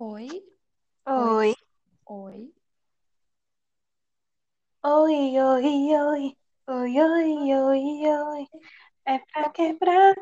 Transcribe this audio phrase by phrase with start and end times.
[0.00, 0.28] Oi?
[1.04, 1.54] Oi.
[2.06, 2.54] Oi?
[4.82, 6.36] Oi, oi, oi.
[6.66, 8.46] Oi, oi, oi, oi.
[9.04, 10.14] É pra quebrar.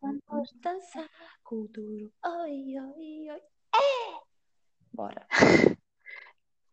[0.00, 1.08] Vamos dançar
[1.44, 2.12] com o duro.
[2.26, 3.42] Oi, oi, oi.
[3.72, 4.20] É!
[4.92, 5.28] Bora.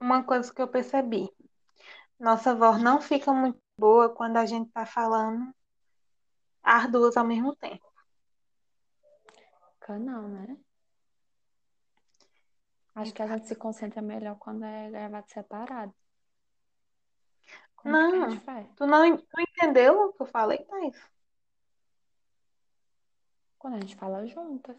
[0.02, 1.30] Uma coisa que eu percebi.
[2.20, 5.54] Nossa voz não fica muito boa quando a gente tá falando
[6.64, 7.86] as duas ao mesmo tempo.
[9.80, 10.57] Canal, né?
[12.99, 15.95] Acho que a gente se concentra melhor quando é gravado separado.
[17.73, 18.38] Como Não,
[18.75, 20.98] tu não, tu entendeu o que eu falei, Thaís?
[23.58, 24.75] Quando a gente fala juntas.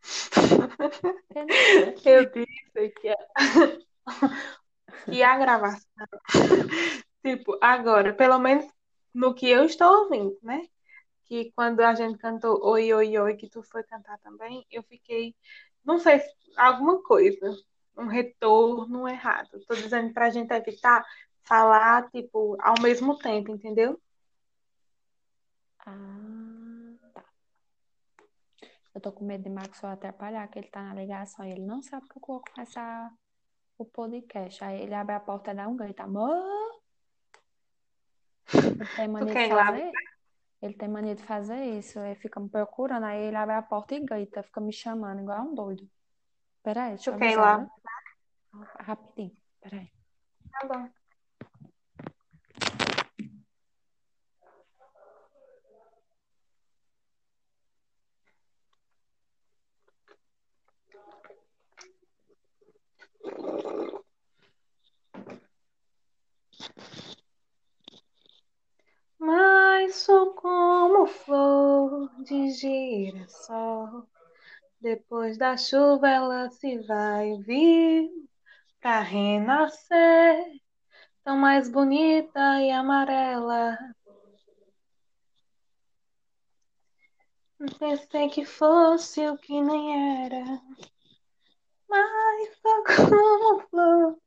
[2.04, 3.16] Eu disse que a,
[5.04, 6.06] que a gravação,
[7.24, 8.64] tipo, agora, pelo menos
[9.12, 10.68] no que eu estou ouvindo, né?
[11.24, 15.34] Que quando a gente cantou Oi, Oi, Oi, que tu foi cantar também, eu fiquei,
[15.86, 16.20] não sei,
[16.56, 17.56] alguma coisa,
[17.96, 19.60] um retorno errado.
[19.66, 21.04] Tô dizendo pra gente evitar
[21.44, 24.00] falar, tipo, ao mesmo tempo, entendeu?
[25.78, 27.24] Ah, tá.
[28.94, 31.64] Eu tô com medo de Marcos só atrapalhar, que ele tá na ligação e ele
[31.64, 33.12] não sabe que eu vou começar
[33.78, 34.64] o podcast.
[34.64, 36.82] Aí ele abre a porta e dá um grito, amor!
[38.96, 39.92] Tem mania de quer ir lá fazer?
[40.60, 41.98] Ele tem mania de fazer isso.
[41.98, 45.42] Ele fica me procurando, aí ele abre a porta e grita, fica me chamando igual
[45.42, 45.88] um doido.
[46.62, 47.56] Peraí, deixa eu avisar, lá?
[47.58, 47.70] viu?
[48.80, 49.90] Rapidinho, peraí.
[50.50, 50.95] Tá bom.
[69.90, 74.06] Sou como flor de girassol.
[74.80, 78.10] Depois da chuva ela se vai vir
[78.80, 80.60] pra renascer.
[81.24, 83.78] Tão mais bonita e amarela.
[87.78, 90.44] Pensei que fosse o que nem era.
[91.88, 94.18] Mas sou como flor.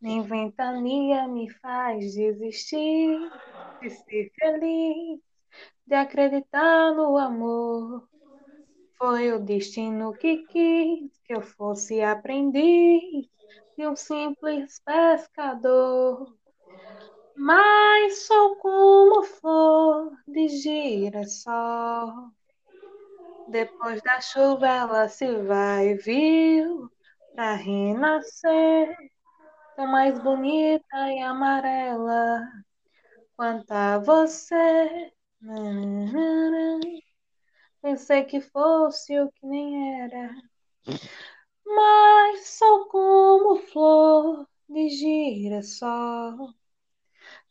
[0.00, 3.32] Nem ventania me faz desistir
[3.80, 5.20] de ser feliz,
[5.86, 8.08] de acreditar no amor.
[8.98, 13.28] Foi o destino que quis que eu fosse aprendiz
[13.76, 16.36] de um simples pescador.
[17.34, 22.30] Mas sou como flor de girassol.
[23.46, 26.90] Depois da chuva ela se vai, viu?
[27.34, 28.96] Pra renascer,
[29.80, 32.42] tão mais bonita e amarela
[33.34, 35.10] quanto a você.
[37.80, 40.34] Pensei que fosse o que nem era,
[41.64, 46.52] mas sou como flor de girassol.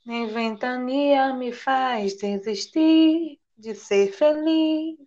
[0.05, 4.99] Nem ventania me faz desistir de ser feliz,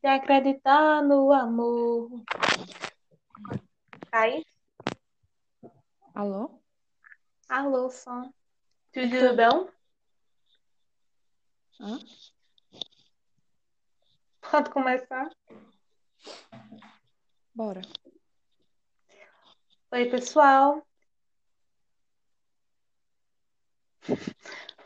[0.00, 2.22] de acreditar no amor.
[4.12, 4.44] Aí,
[6.14, 6.62] Alô?
[7.48, 8.32] alô, som.
[8.92, 9.68] Tudo bom?
[11.80, 11.98] Hã?
[14.40, 15.28] Pode começar?
[17.52, 17.82] Bora.
[19.90, 20.86] Oi, pessoal.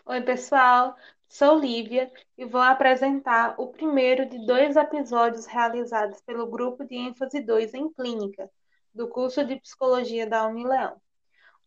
[0.07, 0.97] Oi, pessoal.
[1.29, 7.43] Sou Lívia e vou apresentar o primeiro de dois episódios realizados pelo Grupo de ênfase
[7.43, 8.51] 2 em Clínica,
[8.95, 10.99] do curso de Psicologia da Unileão.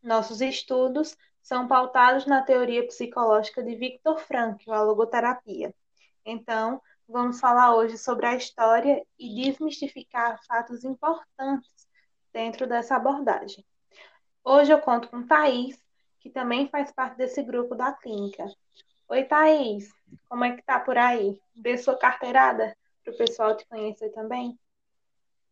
[0.01, 5.73] Nossos estudos são pautados na teoria psicológica de Viktor Frankl, a logoterapia.
[6.25, 11.87] Então, vamos falar hoje sobre a história e desmistificar fatos importantes
[12.33, 13.65] dentro dessa abordagem.
[14.43, 15.79] Hoje eu conto com Thaís,
[16.19, 18.45] que também faz parte desse grupo da clínica.
[19.07, 19.91] Oi, Thaís,
[20.29, 21.37] como é que tá por aí?
[21.53, 24.57] Dê sua carteirada para o pessoal te conhecer também.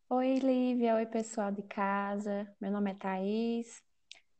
[0.10, 0.96] Oi, Lívia.
[0.96, 2.52] Oi, pessoal de casa.
[2.60, 3.89] Meu nome é Thaís.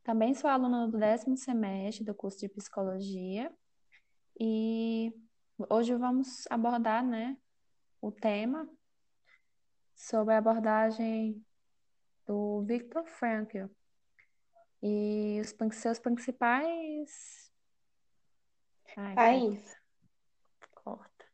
[0.04, 3.52] Também sou aluna do décimo semestre do curso de Psicologia.
[4.40, 5.14] E
[5.70, 7.38] hoje vamos abordar, né,
[8.02, 8.68] o tema
[9.94, 11.46] sobre a abordagem
[12.26, 13.66] do Viktor Frankl
[14.82, 17.52] e os seus principais.
[18.96, 19.78] Ai, Thaís,
[20.74, 21.26] corta.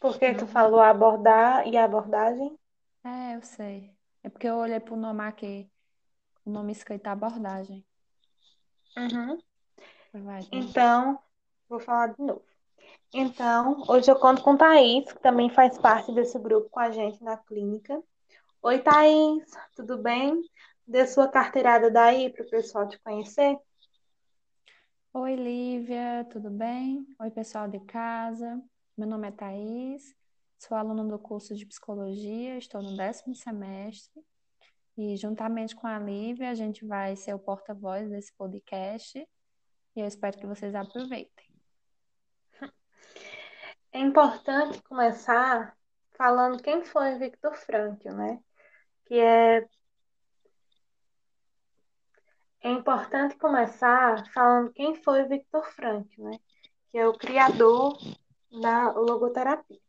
[0.00, 2.58] por que tu falou abordar e abordagem?
[3.04, 3.96] É, eu sei.
[4.22, 5.70] É porque eu olhei pro nome aqui,
[6.48, 7.84] o nome escrito é abordagem.
[8.96, 9.38] Uhum.
[10.14, 10.40] Vai.
[10.50, 11.18] Então,
[11.68, 12.42] vou falar de novo.
[13.12, 17.22] Então, hoje eu conto com Thaís, que também faz parte desse grupo com a gente
[17.22, 18.02] na clínica.
[18.62, 19.44] Oi, Thaís,
[19.76, 20.42] tudo bem?
[20.86, 23.58] Dê sua carteirada daí para o pessoal te conhecer.
[25.12, 27.06] Oi, Lívia, tudo bem?
[27.20, 28.58] Oi, pessoal de casa.
[28.96, 30.16] Meu nome é Thaís,
[30.58, 34.24] sou aluna do curso de Psicologia, estou no décimo semestre
[34.98, 39.16] e, juntamente com a Lívia, a gente vai ser o porta-voz desse podcast
[39.94, 41.46] e eu espero que vocês aproveitem.
[43.90, 45.74] É importante começar
[46.10, 48.38] falando quem foi Victor Frankl, né?
[49.06, 49.66] Que é
[52.60, 56.38] é importante começar falando quem foi Victor Frankl, né?
[56.90, 57.96] Que é o criador
[58.50, 59.80] da logoterapia.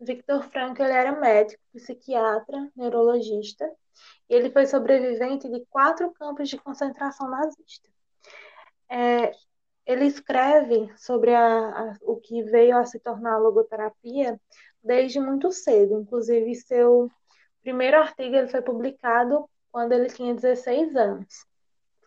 [0.00, 3.68] Victor Frankl ele era médico, psiquiatra, neurologista,
[4.28, 7.88] ele foi sobrevivente de quatro campos de concentração nazista.
[8.88, 9.32] É,
[9.84, 14.40] ele escreve sobre a, a, o que veio a se tornar a logoterapia
[14.82, 16.00] desde muito cedo.
[16.00, 17.10] Inclusive, seu
[17.62, 21.46] primeiro artigo ele foi publicado quando ele tinha 16 anos,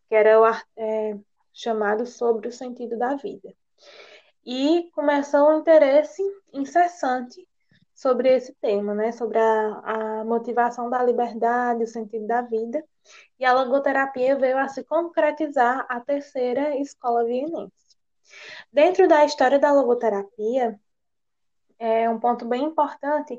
[0.08, 0.46] que era o,
[0.78, 1.18] é,
[1.54, 3.54] chamado Sobre o Sentido da Vida.
[4.46, 6.22] E começou um interesse
[6.54, 7.48] incessante
[8.00, 9.12] sobre esse tema, né?
[9.12, 12.82] sobre a, a motivação da liberdade, o sentido da vida.
[13.38, 17.74] E a logoterapia veio a se concretizar a terceira escola vienense.
[18.72, 20.80] Dentro da história da logoterapia,
[21.78, 23.38] é, um ponto bem importante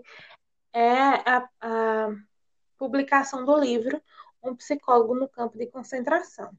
[0.75, 2.09] é a, a
[2.77, 3.99] publicação do livro
[4.43, 6.51] Um Psicólogo no Campo de Concentração.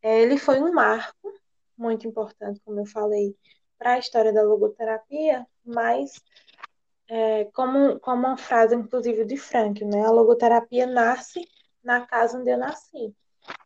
[0.00, 1.34] Ele foi um marco
[1.76, 3.36] muito importante, como eu falei,
[3.76, 6.22] para a história da logoterapia, mas
[7.10, 10.06] é, como, como uma frase, inclusive, de Frank, né?
[10.06, 11.40] A logoterapia nasce
[11.82, 13.12] na casa onde eu nasci.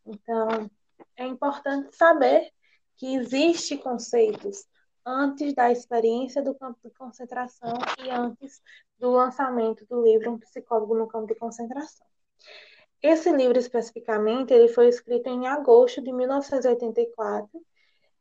[0.06, 0.70] Então,
[1.14, 2.50] é importante saber
[2.96, 4.66] que existem conceitos
[5.04, 8.62] antes da experiência do campo de concentração e antes
[8.98, 12.06] do lançamento do livro Um Psicólogo no Campo de Concentração.
[13.02, 17.50] Esse livro, especificamente, ele foi escrito em agosto de 1984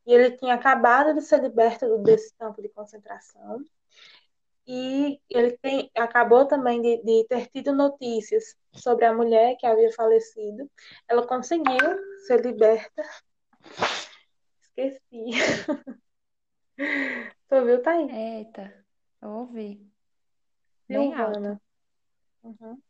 [0.06, 3.64] e ele tinha acabado de ser liberto desse campo de concentração
[4.66, 9.92] e ele tem, acabou também de, de, ter tido notícias sobre a mulher que havia
[9.92, 10.70] falecido.
[11.06, 13.02] Ela conseguiu ser liberta.
[14.62, 15.30] Esqueci.
[17.48, 18.10] tu ouviu, Thaís?
[18.10, 18.84] Eita,
[19.20, 19.86] eu ouvi.
[20.88, 21.14] Bem.
[22.42, 22.82] Uhum.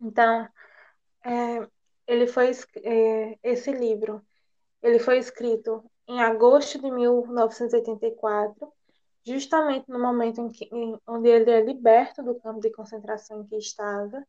[0.00, 0.48] Então,
[1.24, 1.68] é,
[2.06, 4.24] ele foi é, esse livro,
[4.82, 8.72] ele foi escrito em agosto de 1984
[9.24, 13.46] justamente no momento em que, em, onde ele é liberto do campo de concentração em
[13.46, 14.26] que estava,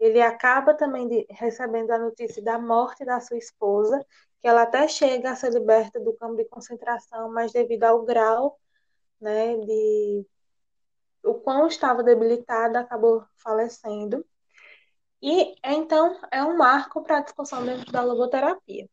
[0.00, 4.04] ele acaba também de, recebendo a notícia da morte da sua esposa,
[4.40, 8.58] que ela até chega a ser liberta do campo de concentração, mas devido ao grau,
[9.20, 10.26] né, de
[11.24, 14.24] o quão estava debilitada, acabou falecendo.
[15.22, 18.88] E então é um marco para a discussão dentro da logoterapia,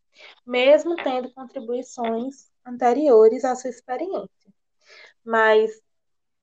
[0.45, 4.29] mesmo tendo contribuições anteriores à sua experiência
[5.29, 5.71] mas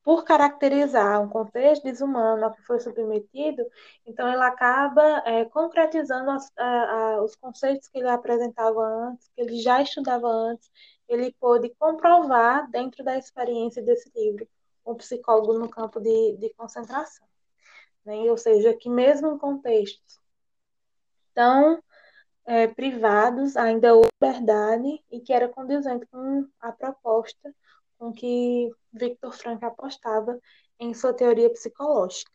[0.04, 3.66] por caracterizar um contexto desumano ao que foi submetido,
[4.06, 9.40] então ele acaba é, concretizando as, a, a, os conceitos que ele apresentava antes, que
[9.40, 10.70] ele já estudava antes,
[11.08, 14.46] ele pôde comprovar dentro da experiência desse livro,
[14.86, 17.26] um psicólogo no campo de, de concentração.
[18.04, 18.30] Né?
[18.30, 20.20] Ou seja, que mesmo em contextos
[21.34, 21.82] tão
[22.46, 27.52] é, privados, ainda houve verdade e que era condizente com a proposta
[27.98, 30.38] com que Victor Frank apostava
[30.78, 32.30] em sua teoria psicológica.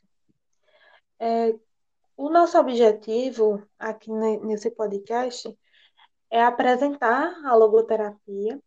[1.19, 1.55] É,
[2.17, 5.55] o nosso objetivo aqui nesse podcast
[6.29, 8.59] é apresentar a logoterapia,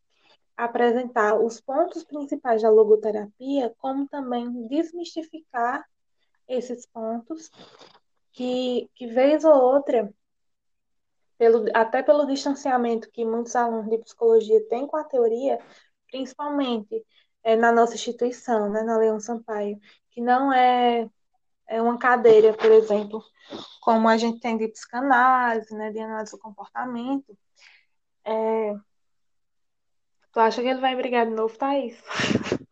[0.56, 5.84] apresentar os pontos principais da logoterapia, como também desmistificar
[6.46, 7.50] esses pontos
[8.32, 10.12] que, que vez ou outra,
[11.38, 15.58] pelo, até pelo distanciamento que muitos alunos de psicologia têm com a teoria,
[16.14, 17.04] principalmente
[17.42, 19.80] é, na nossa instituição, né, na Leão Sampaio,
[20.12, 21.11] que não é,
[21.66, 23.21] é uma cadeira, por exemplo,
[23.80, 27.37] como a gente tem de psicanálise, né, de análise do comportamento.
[28.25, 28.75] É...
[30.33, 32.00] Tu acha que ele vai brigar de novo, Thaís?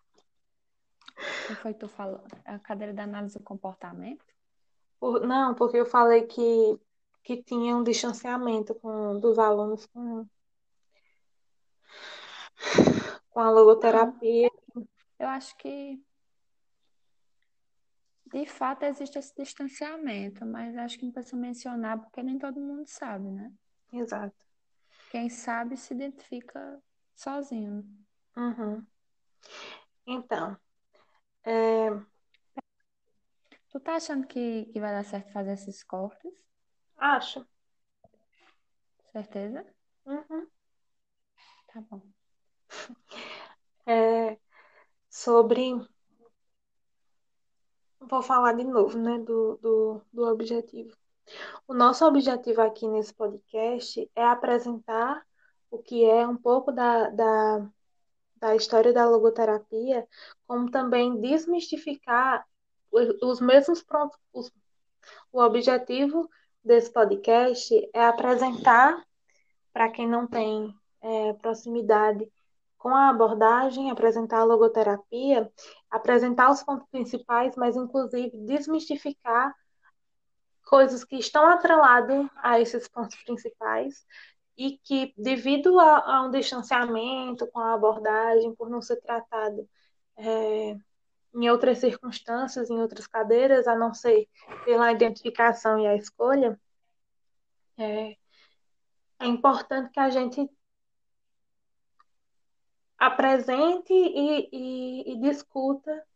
[1.22, 2.20] O que foi que tu falou?
[2.44, 4.24] A cadeira de análise do comportamento?
[4.98, 5.24] Por...
[5.24, 6.80] Não, porque eu falei que,
[7.22, 10.26] que tinha um distanciamento com, dos alunos com
[13.32, 14.50] com a logoterapia.
[14.74, 14.86] Não,
[15.18, 16.00] eu acho que
[18.26, 22.86] de fato existe esse distanciamento, mas acho que não precisa mencionar porque nem todo mundo
[22.86, 23.52] sabe, né?
[23.92, 24.34] Exato.
[25.10, 26.82] Quem sabe se identifica
[27.14, 27.84] sozinho.
[28.36, 28.84] Uhum.
[30.06, 30.56] Então,
[31.44, 31.90] é,
[33.70, 36.30] Tu tá achando que, que vai dar certo fazer esses cortes?
[36.96, 37.46] acho.
[39.12, 39.64] Certeza?
[40.06, 40.46] Uhum.
[41.66, 42.02] Tá bom.
[43.86, 44.38] É,
[45.10, 45.74] sobre.
[48.00, 50.96] Vou falar de novo, né, do, do, do objetivo.
[51.66, 55.24] O nosso objetivo aqui nesse podcast é apresentar
[55.70, 57.70] o que é um pouco da, da,
[58.36, 60.06] da história da logoterapia,
[60.46, 62.46] como também desmistificar
[62.90, 64.18] os, os mesmos prontos.
[64.32, 64.52] Os,
[65.32, 66.28] o objetivo
[66.62, 69.02] desse podcast é apresentar,
[69.72, 72.30] para quem não tem é, proximidade
[72.82, 75.48] com a abordagem, apresentar a logoterapia,
[75.88, 79.54] apresentar os pontos principais, mas inclusive desmistificar
[80.64, 84.04] coisas que estão atreladas a esses pontos principais
[84.58, 89.68] e que, devido a, a um distanciamento com a abordagem, por não ser tratado
[90.16, 90.76] é,
[91.34, 94.28] em outras circunstâncias, em outras cadeiras, a não ser
[94.64, 96.60] pela identificação e a escolha,
[97.78, 98.16] é,
[99.20, 100.50] é importante que a gente
[103.02, 106.06] apresente e, e, e discuta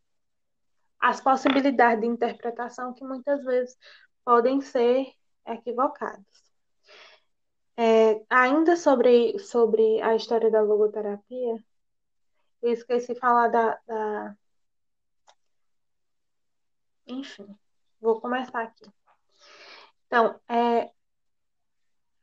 [0.97, 3.77] as possibilidades de interpretação que muitas vezes
[4.23, 5.13] podem ser
[5.45, 6.25] equivocadas.
[7.75, 11.61] É, ainda sobre, sobre a história da logoterapia,
[12.61, 14.37] eu esqueci de falar da, da.
[17.05, 17.53] Enfim,
[17.99, 18.89] vou começar aqui.
[20.07, 20.89] Então, é,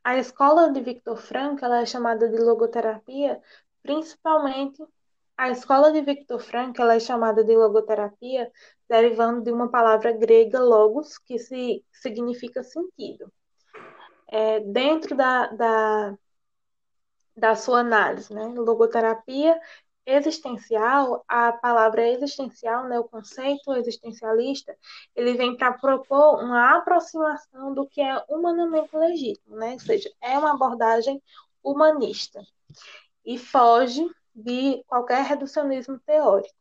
[0.02, 3.40] a escola de Victor Frankl ela é chamada de logoterapia,
[3.84, 4.82] principalmente
[5.36, 8.50] a escola de Victor Frankl ela é chamada de logoterapia,
[8.88, 13.30] derivando de uma palavra grega logos, que se, significa sentido.
[14.28, 16.18] É, dentro da, da,
[17.36, 18.46] da sua análise, né?
[18.56, 19.60] Logoterapia
[20.06, 24.76] existencial, a palavra existencial, né, o conceito existencialista,
[25.16, 29.72] ele vem para propor uma aproximação do que é humanamente legítimo, né?
[29.72, 31.22] Ou seja, é uma abordagem
[31.62, 32.40] humanista
[33.24, 34.04] e foge
[34.34, 36.54] de qualquer reducionismo teórico.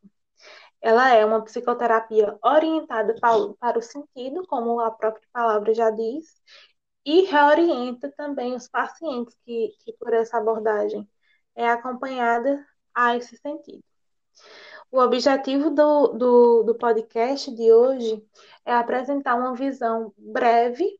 [0.81, 3.15] Ela é uma psicoterapia orientada
[3.59, 6.41] para o sentido, como a própria palavra já diz,
[7.05, 11.07] e reorienta também os pacientes que, que por essa abordagem
[11.55, 13.83] é acompanhada a esse sentido.
[14.91, 18.23] O objetivo do, do, do podcast de hoje
[18.65, 20.99] é apresentar uma visão breve,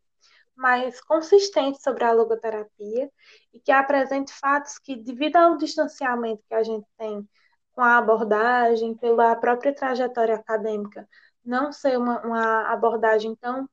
[0.55, 3.11] mas consistente sobre a logoterapia
[3.53, 7.27] e que apresente fatos que, devido ao distanciamento que a gente tem
[7.73, 11.07] com a abordagem, pela própria trajetória acadêmica,
[11.43, 13.69] não ser uma, uma abordagem tão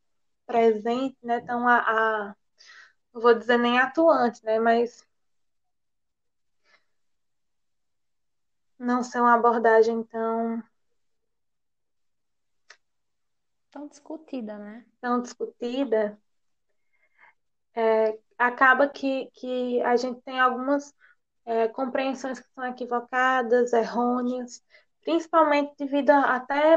[0.47, 2.37] presente, né, tão a, a,
[3.15, 5.07] não vou dizer nem atuante, né, mas
[8.79, 10.63] não ser uma abordagem tão
[13.71, 14.85] tão discutida, né?
[15.01, 16.19] Tão discutida,
[17.75, 20.95] é, acaba que, que a gente tem algumas
[21.45, 24.63] é, compreensões que são equivocadas, errôneas,
[25.03, 26.77] principalmente devido a, até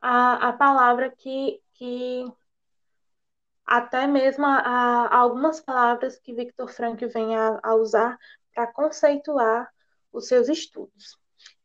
[0.00, 2.24] a, a palavra que, que
[3.64, 8.18] até mesmo a, a algumas palavras que Victor Frankl vem a, a usar
[8.54, 9.70] para conceituar
[10.12, 11.18] os seus estudos.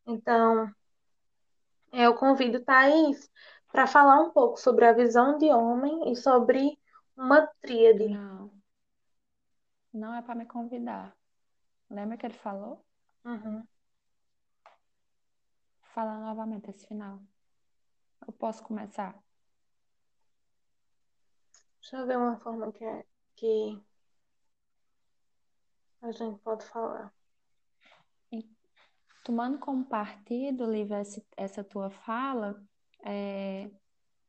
[0.06, 0.70] Então,
[1.94, 3.30] eu convido Thais
[3.72, 6.81] para falar um pouco sobre a visão de homem e sobre
[7.22, 8.10] uma tríade.
[8.10, 8.52] Não.
[9.94, 11.16] Não é para me convidar.
[11.90, 12.84] Lembra que ele falou?
[13.24, 13.66] Uhum.
[15.94, 17.22] Fala novamente esse final.
[18.26, 19.22] Eu posso começar?
[21.82, 23.84] Deixa eu ver uma forma que, é, que
[26.02, 27.14] a gente pode falar.
[29.24, 31.04] Tomando como partido, Lívia,
[31.38, 32.60] essa tua fala,
[33.04, 33.70] é,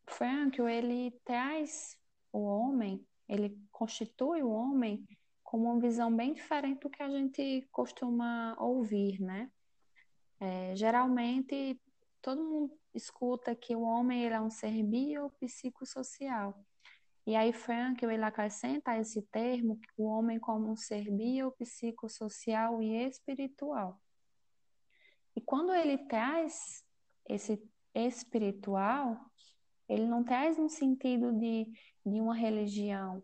[0.06, 1.98] Frankl, ele traz
[2.32, 5.06] o homem, ele constitui o homem
[5.42, 9.50] como uma visão bem diferente do que a gente costuma ouvir, né?
[10.40, 11.80] É, geralmente,
[12.20, 16.58] todo mundo escuta que o homem ele é um ser biopsicossocial.
[17.26, 24.00] E aí Frankl ele acrescenta esse termo, o homem como um ser biopsicossocial e espiritual.
[25.36, 26.84] E quando ele traz
[27.28, 27.62] esse
[27.94, 29.31] espiritual,
[29.92, 31.66] ele não traz um sentido de,
[32.04, 33.22] de uma religião,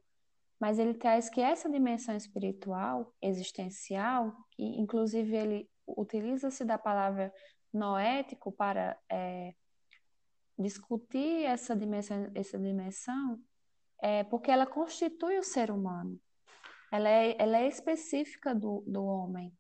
[0.61, 7.33] mas ele traz que essa dimensão espiritual, existencial, e inclusive ele utiliza-se da palavra
[7.73, 9.55] noético para é,
[10.59, 13.39] discutir essa dimensão, essa dimensão
[14.01, 16.19] é, porque ela constitui o ser humano.
[16.91, 19.53] Ela é, ela é específica do, do homem.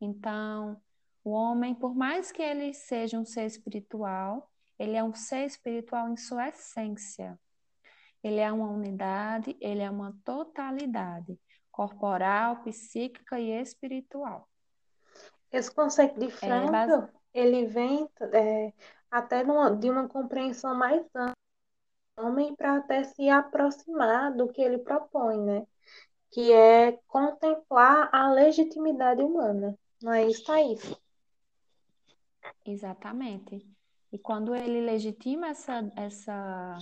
[0.00, 0.80] Então,
[1.24, 6.08] O homem, por mais que ele seja um ser espiritual, ele é um ser espiritual
[6.08, 7.38] em sua essência.
[8.22, 11.38] Ele é uma unidade, ele é uma totalidade
[11.70, 14.48] corporal, psíquica e espiritual.
[15.52, 17.08] Esse conceito de Franco, é, base...
[17.32, 18.72] ele vem é,
[19.10, 21.34] até de uma, de uma compreensão mais ampla
[22.16, 25.66] homem para até se aproximar do que ele propõe, né?
[26.30, 29.76] Que é contemplar a legitimidade humana.
[30.02, 30.80] Não é isso, Thaís?
[32.64, 33.66] Exatamente.
[34.14, 36.78] E quando ele legitima essa, essa,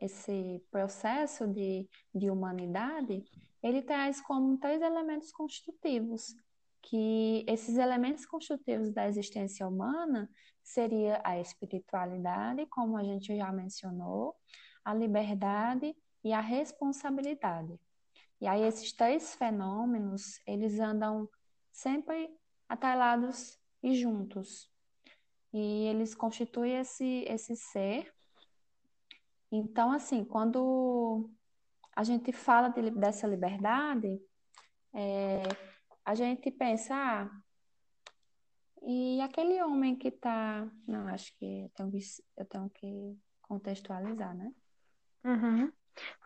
[0.00, 3.22] esse processo de, de humanidade,
[3.62, 6.34] ele traz como três elementos constitutivos,
[6.80, 10.26] que esses elementos constitutivos da existência humana
[10.62, 14.34] seria a espiritualidade, como a gente já mencionou,
[14.82, 15.94] a liberdade
[16.24, 17.78] e a responsabilidade.
[18.40, 21.28] E aí esses três fenômenos, eles andam
[21.70, 22.34] sempre
[22.66, 24.72] atrelados e juntos.
[25.54, 28.12] E eles constituem esse, esse ser.
[29.52, 31.30] Então, assim, quando
[31.94, 34.20] a gente fala de, dessa liberdade,
[34.92, 35.42] é,
[36.04, 37.30] a gente pensa, ah,
[38.82, 40.68] e aquele homem que está.
[40.88, 42.00] Não, acho que eu tenho que,
[42.36, 44.52] eu tenho que contextualizar, né?
[45.24, 45.72] Uhum.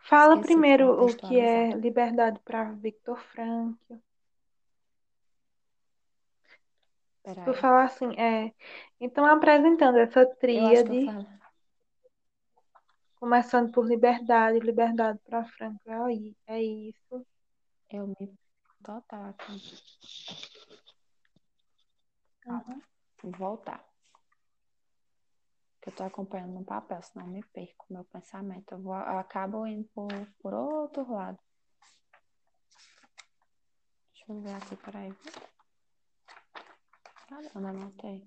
[0.04, 3.94] Fala Esqueci primeiro o que é liberdade para Victor Frankl.
[7.34, 8.52] Se tu falar assim, é.
[9.00, 11.06] Então, apresentando essa tríade,
[13.16, 15.90] começando por liberdade, liberdade para Frankl,
[16.46, 17.26] é, é isso.
[17.90, 18.38] Eu me
[18.82, 19.52] total aqui.
[22.46, 22.82] Uhum.
[23.22, 23.84] Vou voltar.
[25.84, 28.72] Eu tô acompanhando no papel, senão eu me perco meu pensamento.
[28.72, 30.08] Eu, vou, eu acabo indo por,
[30.42, 31.38] por outro lado.
[34.12, 35.14] Deixa eu ver aqui, peraí.
[37.28, 38.18] Caramba, anotei.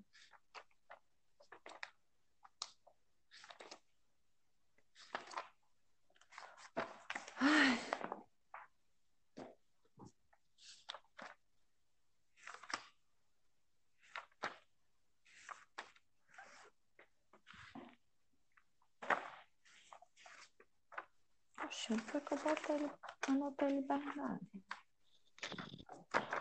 [21.92, 22.92] Onde foi que eu botei,
[23.28, 24.64] anotei liberdade?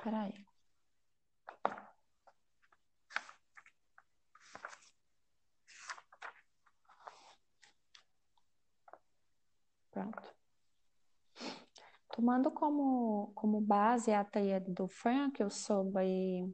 [0.04, 0.49] Peraí.
[10.00, 10.34] Pronto.
[12.12, 16.52] Tomando como, como base a tríade do Frankl sobre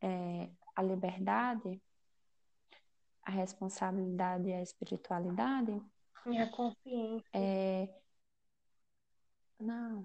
[0.00, 1.80] é, a liberdade,
[3.22, 5.80] a responsabilidade e a espiritualidade.
[6.26, 7.28] E a consciência.
[7.32, 7.88] É,
[9.60, 10.04] não.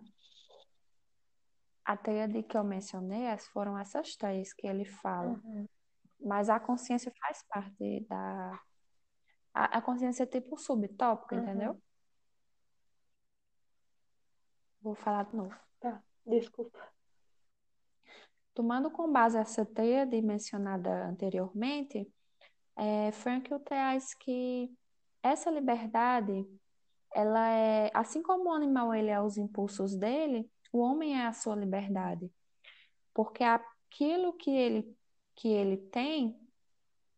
[1.85, 5.39] A tríade que eu mencionei foram essas três que ele fala.
[5.43, 5.67] Uhum.
[6.19, 8.59] Mas a consciência faz parte da.
[9.53, 11.41] A, a consciência é tipo subtópico, uhum.
[11.41, 11.81] entendeu?
[14.87, 15.53] Vou falar de novo.
[15.81, 16.79] Tá, desculpa.
[18.53, 22.09] Tomando com base essa tríade mencionada anteriormente,
[22.73, 24.71] é, Frankl traz que
[25.21, 26.47] essa liberdade
[27.13, 31.33] ela é, assim como o animal ele é os impulsos dele, o homem é a
[31.33, 32.31] sua liberdade.
[33.13, 34.95] Porque aquilo que ele
[35.35, 36.39] que ele tem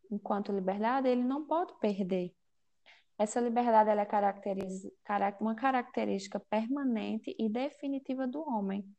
[0.10, 2.34] enquanto liberdade, ele não pode perder.
[3.20, 8.90] Essa liberdade é uma característica permanente e definitiva do homem.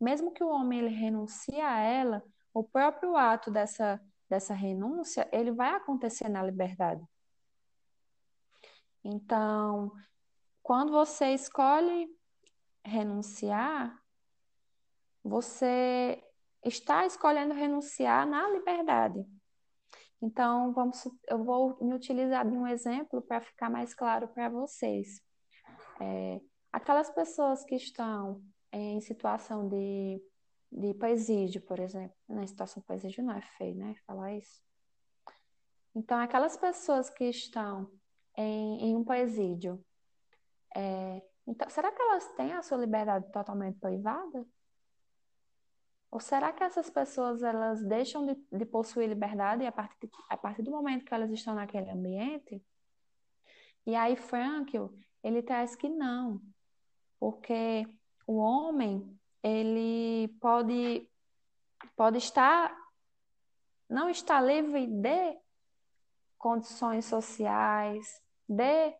[0.00, 5.52] Mesmo que o homem ele renuncie a ela, o próprio ato dessa, dessa renúncia, ele
[5.52, 7.04] vai acontecer na liberdade.
[9.04, 9.92] Então,
[10.62, 12.08] quando você escolhe
[12.82, 14.02] renunciar,
[15.22, 16.24] você
[16.64, 19.26] está escolhendo renunciar na liberdade.
[20.20, 25.20] Então, vamos, eu vou me utilizar de um exemplo para ficar mais claro para vocês.
[26.00, 26.40] É,
[26.72, 30.22] aquelas pessoas que estão em situação de,
[30.72, 33.94] de presídio, por exemplo, na situação de presídio não é feio, né?
[34.06, 34.60] Falar isso.
[35.94, 37.90] Então, aquelas pessoas que estão
[38.36, 39.82] em, em um presídio
[40.76, 44.46] é, então, será que elas têm a sua liberdade totalmente privada?
[46.10, 50.62] Ou será que essas pessoas elas deixam de, de possuir liberdade a partir, a partir
[50.62, 52.62] do momento que elas estão naquele ambiente?
[53.86, 54.86] E aí Frankl,
[55.22, 56.40] ele traz que não,
[57.18, 57.86] porque
[58.26, 61.08] o homem, ele pode,
[61.96, 62.74] pode estar,
[63.88, 65.38] não está livre de
[66.38, 68.94] condições sociais, de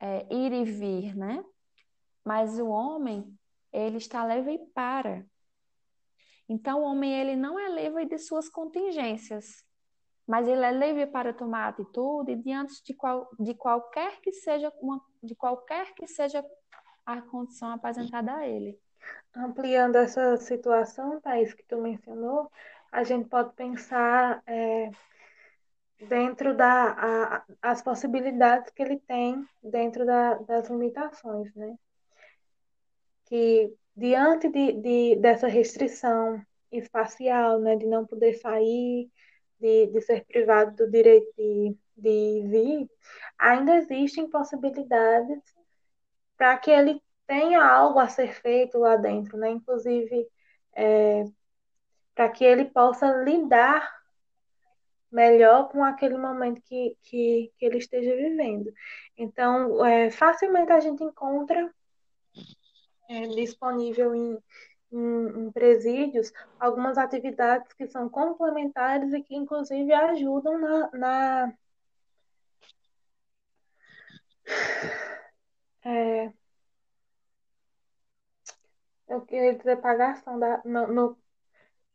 [0.00, 1.44] é, ir e vir, né?
[2.24, 3.38] Mas o homem,
[3.72, 5.26] ele está leve para.
[6.52, 9.64] Então, o homem ele não é livre de suas contingências,
[10.26, 15.02] mas ele é livre para tomar atitude diante de, qual, de qualquer que seja uma,
[15.22, 16.44] de qualquer que seja
[17.06, 18.78] a condição apresentada a ele.
[19.34, 22.50] Ampliando essa situação, Thaís, que tu mencionou,
[22.92, 24.90] a gente pode pensar é,
[26.06, 31.74] dentro da a, as possibilidades que ele tem dentro da, das limitações, né?
[33.24, 39.10] Que diante de, de, dessa restrição espacial, né, de não poder sair,
[39.60, 42.90] de, de ser privado do direito de, de vir,
[43.38, 45.40] ainda existem possibilidades
[46.36, 49.50] para que ele tenha algo a ser feito lá dentro, né?
[49.50, 50.26] Inclusive,
[50.74, 51.24] é,
[52.14, 54.02] para que ele possa lidar
[55.10, 58.72] melhor com aquele momento que, que, que ele esteja vivendo.
[59.16, 61.72] Então, é, facilmente a gente encontra
[63.08, 64.38] é, disponível em,
[64.92, 70.90] em, em, presídios algumas atividades que são complementares e que, inclusive, ajudam na.
[70.92, 71.54] na
[75.84, 76.32] é,
[79.08, 81.18] eu queria dizer pagação da, no, no,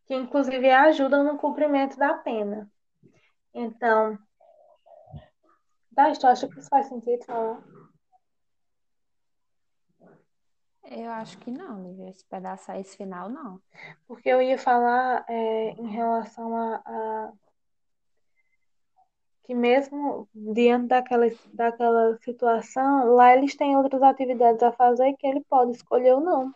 [0.06, 2.70] que inclusive ajudam no cumprimento da pena.
[3.54, 4.17] Então,
[6.20, 7.77] tu acha que isso faz sentido falar?
[10.89, 12.10] Eu acho que não, Lívia.
[12.10, 13.62] Esse pedaço esse final, não.
[14.08, 17.34] Porque eu ia falar é, em relação a, a,
[19.43, 25.41] que mesmo diante daquela, daquela situação, lá eles têm outras atividades a fazer que ele
[25.50, 26.54] pode escolher ou não.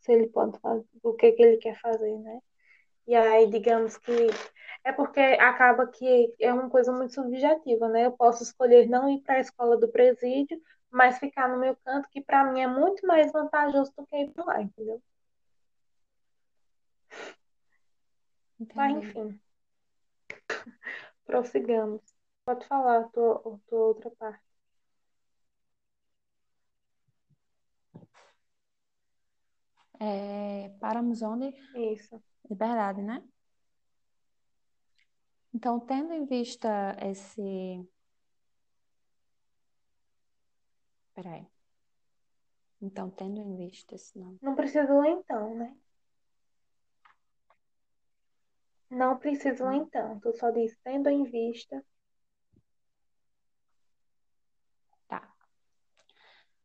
[0.00, 2.40] Se ele pode fazer, o que, que ele quer fazer, né?
[3.06, 4.12] E aí, digamos que
[4.84, 8.06] é porque acaba que é uma coisa muito subjetiva, né?
[8.06, 12.08] Eu posso escolher não ir para a escola do presídio, mas ficar no meu canto,
[12.08, 15.02] que para mim é muito mais vantajoso do que ir para lá, entendeu?
[18.58, 18.74] Entendi.
[18.74, 19.40] Mas enfim.
[21.24, 22.02] Prossigamos.
[22.44, 24.46] Pode falar a tua, a tua outra parte.
[29.98, 31.54] É, paramos onde?
[31.74, 32.22] Isso.
[32.48, 33.22] Liberdade, né?
[35.52, 37.88] Então, tendo em vista esse.
[41.16, 41.46] Peraí.
[42.80, 44.36] Então, tendo em vista esse não.
[44.42, 45.74] Não precisou então, né?
[48.90, 50.20] Não precisou então.
[50.20, 51.82] Tu só diz tendo em vista.
[55.08, 55.26] Tá.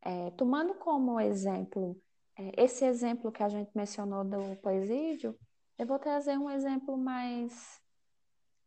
[0.02, 1.98] É, tomando como exemplo,
[2.36, 5.34] é, esse exemplo que a gente mencionou do presídio,
[5.78, 7.81] eu vou trazer um exemplo mais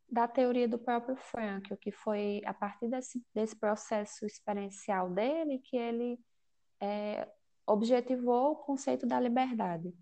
[0.09, 5.75] da teoria do próprio Frankl, que foi a partir desse, desse processo experiencial dele que
[5.75, 6.19] ele
[6.79, 7.27] é,
[7.65, 9.93] objetivou o conceito da liberdade.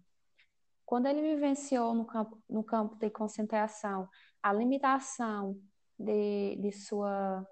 [0.86, 4.08] Quando ele vivenciou no campo, no campo de concentração
[4.42, 5.58] a limitação
[5.98, 7.48] de, de sua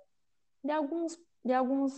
[0.64, 1.94] de alguns de alguns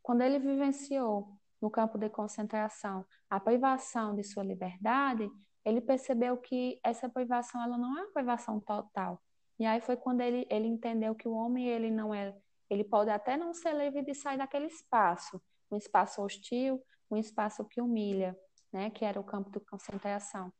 [0.00, 5.30] quando ele vivenciou no campo de concentração a privação de sua liberdade,
[5.64, 9.22] ele percebeu que essa privação ela não é uma privação total.
[9.60, 12.34] E aí foi quando ele, ele entendeu que o homem ele não é,
[12.70, 15.38] ele pode até não ser livre de sair daquele espaço,
[15.70, 18.34] um espaço hostil, um espaço que humilha,
[18.72, 20.50] né, que era o campo de concentração.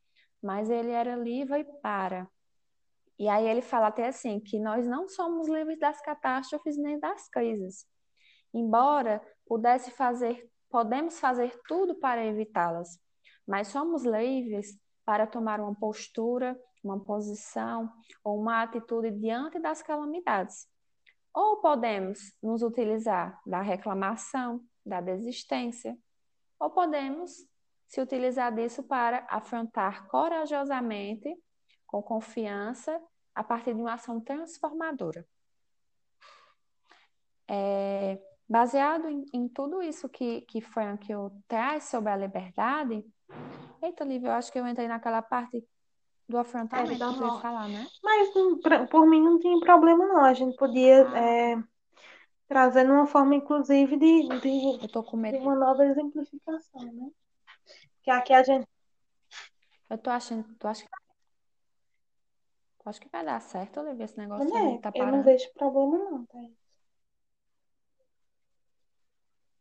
[0.43, 2.29] Mas ele era livre para.
[3.19, 7.27] E aí ele fala até assim que nós não somos livres das catástrofes nem das
[7.31, 7.87] crises.
[8.53, 12.99] Embora pudesse fazer, podemos fazer tudo para evitá-las,
[13.47, 17.93] mas somos livres para tomar uma postura, uma posição
[18.25, 20.69] ou uma atitude diante das calamidades.
[21.33, 25.97] Ou podemos nos utilizar da reclamação, da desistência,
[26.59, 27.33] ou podemos
[27.87, 31.37] se utilizar disso para afrontar corajosamente,
[31.87, 33.01] com confiança,
[33.35, 35.27] a partir de uma ação transformadora.
[37.49, 41.09] É, baseado em, em, tudo isso que, que Frank
[41.49, 43.05] traz sobre a liberdade,
[43.83, 45.65] Eita, Lívia, eu acho que eu entrei naquela parte
[46.31, 47.87] do afrontamento é, que tu ia falar, né?
[48.03, 48.31] Mas
[48.89, 50.25] por mim não tinha problema, não.
[50.25, 51.19] A gente podia ah.
[51.19, 51.63] é,
[52.49, 55.37] trazer uma forma, inclusive, de, de, eu tô com medo.
[55.37, 57.11] de uma nova exemplificação, né?
[58.03, 58.67] Que aqui a gente.
[59.91, 60.45] Eu tô achando.
[60.59, 60.91] Tu acha que.
[62.79, 65.11] Tu acha que vai dar certo, Olivia, esse negócio não é, tá parando?
[65.13, 66.39] Eu não vejo problema, não, tá?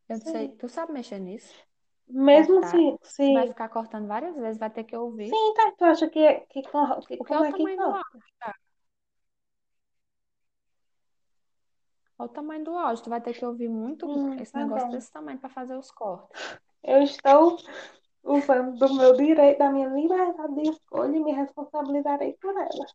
[0.07, 0.49] Eu não sei.
[0.49, 1.53] Tu sabe mexer nisso?
[2.09, 2.71] Mesmo cortar.
[2.71, 3.33] se, se.
[3.33, 5.29] Vai ficar cortando várias vezes, vai ter que ouvir.
[5.29, 5.71] Sim, tá.
[5.77, 8.55] Tu acha que, que, que Porque como é o tamanho do áudio, tá?
[12.17, 13.03] Olha o tamanho do áudio.
[13.03, 14.93] Tu vai ter que ouvir muito hum, esse tá negócio bom.
[14.93, 16.59] desse tamanho para fazer os cortes.
[16.83, 17.57] Eu estou
[18.23, 22.85] usando do meu direito, da minha liberdade de escolha e me responsabilizarei por ela.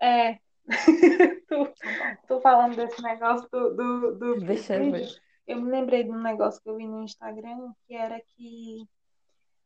[0.00, 0.38] É.
[1.48, 5.27] tu, Tá tô falando desse negócio do, do, do Deixa eu ver.
[5.48, 8.86] Eu me lembrei de um negócio que eu vi no Instagram, que era que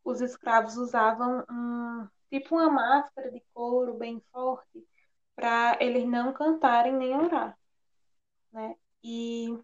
[0.05, 4.87] os escravos usavam um, tipo uma máscara de couro bem forte
[5.35, 7.59] para eles não cantarem nem orar,
[8.53, 8.77] né?
[9.03, 9.59] E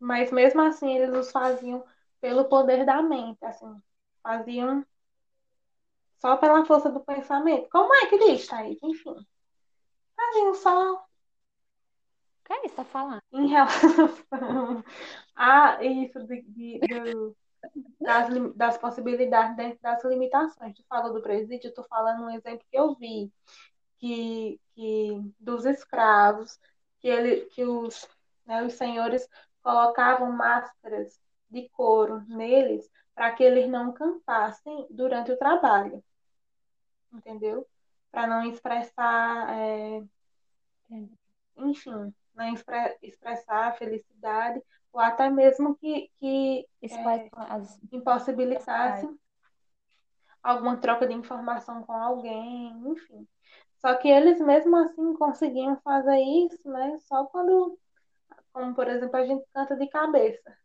[0.00, 1.84] mas mesmo assim eles os faziam
[2.18, 3.82] pelo poder da mente, assim,
[4.22, 4.82] faziam
[6.20, 7.68] só pela força do pensamento.
[7.68, 8.78] Como é que diz, Thaís?
[8.82, 9.14] Enfim,
[10.16, 11.07] faziam só
[12.48, 12.76] que é isso?
[12.76, 13.22] Tá falando?
[13.32, 14.10] em relação
[15.36, 17.36] a isso de, de- do-
[18.00, 20.74] das, das possibilidades dentro das limitações.
[20.74, 23.32] Tu falou do presídio, eu tô falando um exemplo que eu vi,
[23.98, 26.58] que, que dos escravos,
[27.00, 28.08] que, ele, que os,
[28.46, 29.28] né, os senhores
[29.62, 36.02] colocavam máscaras de couro neles para que eles não cantassem durante o trabalho,
[37.12, 37.66] entendeu?
[38.10, 40.02] Para não expressar, é,
[41.56, 49.08] enfim, expre- expressar a felicidade, ou até mesmo que, que é, as impossibilitasse
[50.42, 53.26] alguma troca de informação com alguém, enfim.
[53.78, 56.98] Só que eles mesmo assim conseguiam fazer isso, né?
[57.00, 57.78] Só quando,
[58.52, 60.56] como por exemplo, a gente canta de cabeça,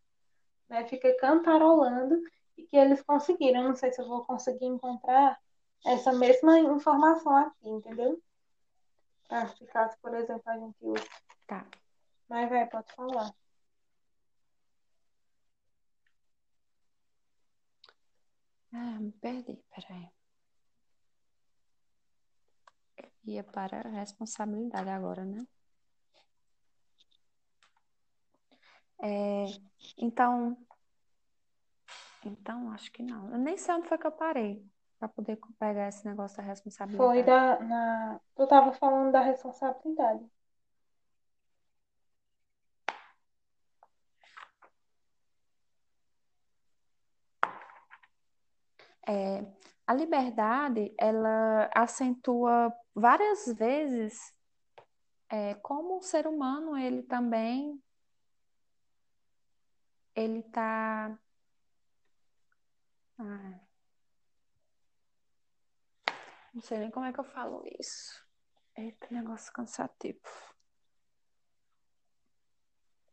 [0.69, 0.85] né?
[0.85, 2.19] Fica cantarolando
[2.57, 3.63] e que eles conseguiram.
[3.63, 5.37] Não sei se eu vou conseguir encontrar
[5.85, 8.19] essa mesma informação aqui, entendeu?
[9.57, 11.09] Se caso, por exemplo, a gente use.
[11.47, 11.65] Tá.
[12.29, 13.33] Mas vai, pode falar.
[18.73, 20.09] Ah, me perdi, peraí.
[23.25, 25.45] Ia para a responsabilidade agora, né?
[29.01, 29.45] É,
[29.97, 30.57] então,
[32.25, 33.29] então acho que não.
[33.31, 34.65] Eu nem sei onde foi que eu parei
[34.97, 37.13] para poder pegar esse negócio da responsabilidade.
[37.13, 38.19] Foi da, na...
[38.35, 40.25] Tu tava falando da responsabilidade.
[49.07, 49.45] É,
[49.85, 54.33] a liberdade, ela acentua várias vezes
[55.29, 57.81] é, como o ser humano, ele também
[60.15, 61.17] ele tá
[63.17, 63.59] ah,
[66.53, 68.23] não sei nem como é que eu falo isso.
[68.75, 70.19] Eita, negócio cansativo.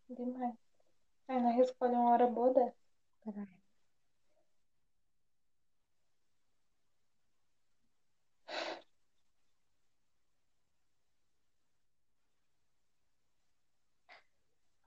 [0.09, 0.57] Demais.
[1.29, 2.77] Nós escolhe uma hora boa dessa.
[3.25, 3.60] Peraí.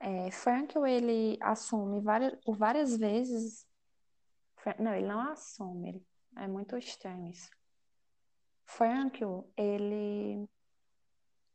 [0.06, 3.66] É, Frankl, ele assume várias, por várias vezes.
[4.78, 7.48] Não, ele não assume, ele, é muito estranho isso.
[8.66, 10.46] Frankl, ele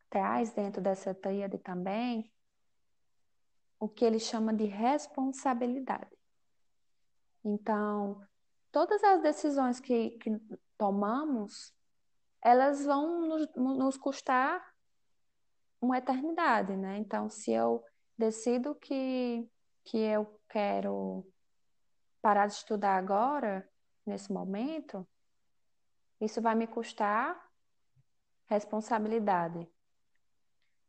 [0.10, 2.34] traz dentro dessa tríade também
[3.80, 6.18] o que ele chama de responsabilidade.
[7.46, 8.20] Então,
[8.72, 10.32] todas as decisões que, que
[10.76, 11.72] tomamos,
[12.42, 14.60] elas vão nos, nos custar
[15.80, 16.98] uma eternidade, né?
[16.98, 17.84] Então, se eu
[18.20, 19.50] decido que,
[19.86, 21.26] que eu quero
[22.22, 23.68] parar de estudar agora,
[24.06, 25.08] nesse momento,
[26.20, 27.42] isso vai me custar
[28.48, 29.66] responsabilidade.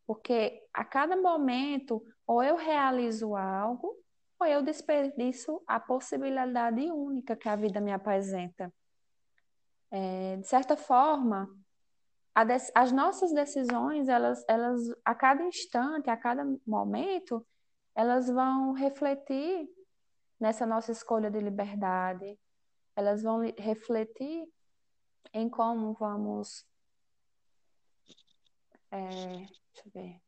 [0.05, 3.97] Porque a cada momento, ou eu realizo algo,
[4.41, 8.73] ou eu desperdiço a possibilidade única que a vida me apresenta.
[9.93, 11.49] É, de certa forma,
[12.75, 17.47] as nossas decisões, elas, elas, a cada instante, a cada momento,
[17.95, 19.69] elas vão refletir
[20.39, 22.39] nessa nossa escolha de liberdade,
[22.97, 24.49] elas vão refletir
[25.33, 26.67] em como vamos.
[28.91, 30.21] é, deixa eu ver.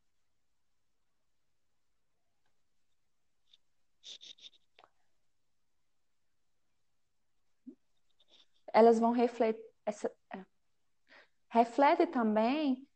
[8.73, 9.63] Elas vão refletir.
[9.85, 10.11] Essa.
[11.53, 12.89] Reflete também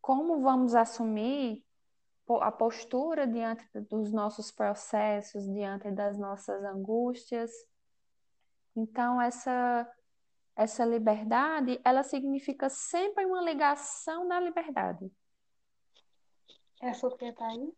[0.00, 1.64] como vamos assumir
[2.40, 7.50] a postura diante dos nossos processos, diante das nossas angústias.
[8.76, 9.92] Então, essa,
[10.54, 15.10] essa liberdade, ela significa sempre uma ligação da liberdade.
[16.80, 17.72] Essa o que tá aí?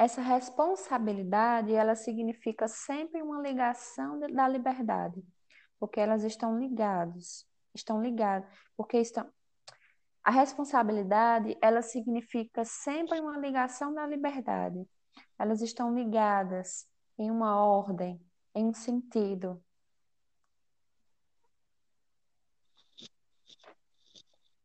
[0.00, 5.22] Essa responsabilidade, ela significa sempre uma ligação da liberdade,
[5.78, 9.30] porque elas estão ligados, estão ligadas, porque estão
[10.24, 14.88] A responsabilidade, ela significa sempre uma ligação da liberdade.
[15.38, 18.18] Elas estão ligadas em uma ordem,
[18.54, 19.62] em um sentido.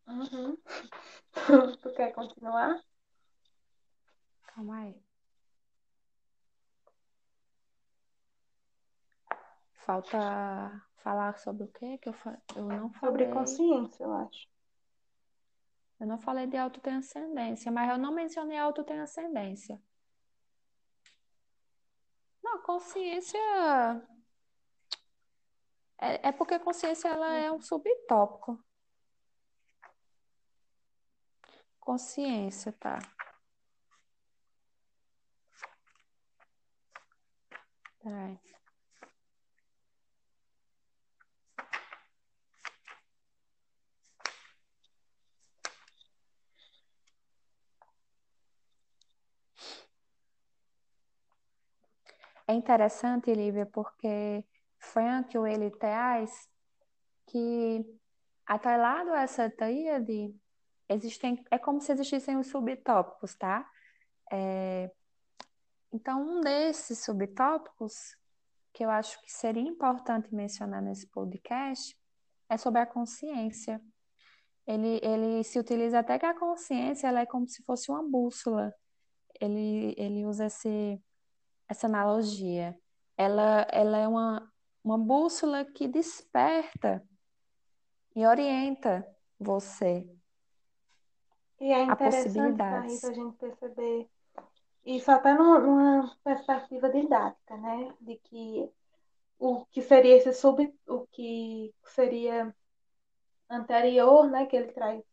[0.08, 0.58] Uhum.
[1.82, 2.82] tu quer continuar?
[4.48, 5.05] Calma aí.
[9.86, 12.00] Falta falar sobre o quê?
[12.00, 12.16] Que eu,
[12.56, 13.28] eu não falei.
[13.28, 14.48] Sobre consciência, eu acho.
[16.00, 19.80] Eu não falei de autotranscendência, mas eu não mencionei autotranscendência.
[22.44, 23.40] Não, consciência.
[26.00, 28.60] É, é porque consciência ela é um subtópico.
[31.80, 32.98] Consciência, tá?
[38.00, 38.55] Peraí.
[52.48, 54.46] É interessante, Lívia, porque
[54.78, 55.72] Frank, o ele
[57.28, 57.86] que
[58.46, 60.36] atrelado a essa tríade,
[60.88, 63.68] existem, é como se existissem os subtópicos, tá?
[64.32, 64.92] É,
[65.92, 68.16] então, um desses subtópicos
[68.74, 71.98] que eu acho que seria importante mencionar nesse podcast
[72.50, 73.82] é sobre a consciência.
[74.68, 78.74] Ele, ele se utiliza até que a consciência ela é como se fosse uma bússola.
[79.40, 81.02] Ele, ele usa esse,
[81.68, 82.78] essa analogia.
[83.18, 84.52] Ela, ela é uma,
[84.84, 87.04] uma bússola que desperta
[88.16, 89.06] e orienta
[89.40, 90.08] você
[91.60, 93.04] e é a possibilidades.
[93.04, 94.10] a gente perceber
[94.86, 97.94] isso até numa perspectiva didática, né?
[98.02, 98.70] De que
[99.40, 102.56] o que seria esse sub, o que seria
[103.50, 104.46] anterior, né?
[104.46, 105.04] Que ele traz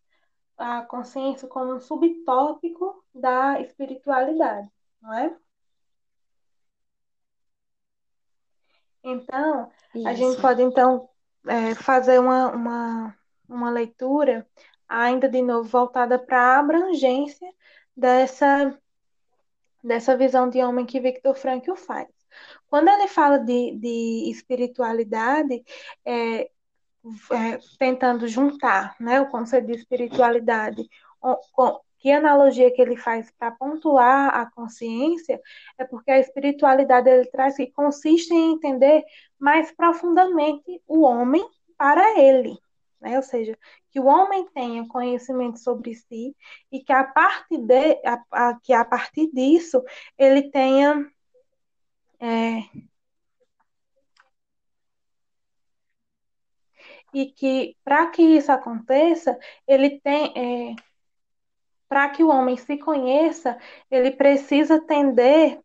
[0.58, 5.36] a consciência como um subtópico da espiritualidade, não é?
[9.04, 10.08] Então, Isso.
[10.08, 11.08] a gente pode então
[11.46, 14.46] é, fazer uma, uma, uma leitura
[14.88, 17.48] ainda de novo voltada para a abrangência
[17.96, 18.78] dessa,
[19.82, 22.08] dessa visão de homem que Victor Frankl faz.
[22.68, 25.62] Quando ele fala de, de espiritualidade,
[26.04, 26.50] é, é,
[27.78, 30.88] tentando juntar né, o conceito de espiritualidade
[31.52, 35.40] com, que analogia que ele faz para pontuar a consciência
[35.78, 39.04] é porque a espiritualidade ele traz que consiste em entender
[39.38, 42.58] mais profundamente o homem para ele,
[43.00, 43.16] né?
[43.16, 43.56] Ou seja,
[43.88, 46.36] que o homem tenha conhecimento sobre si
[46.72, 49.80] e que a partir de, a, a, que a partir disso
[50.18, 51.08] ele tenha
[52.18, 52.62] é,
[57.14, 59.38] e que para que isso aconteça
[59.68, 60.74] ele tem é,
[61.92, 63.58] para que o homem se conheça,
[63.90, 65.60] ele precisa tender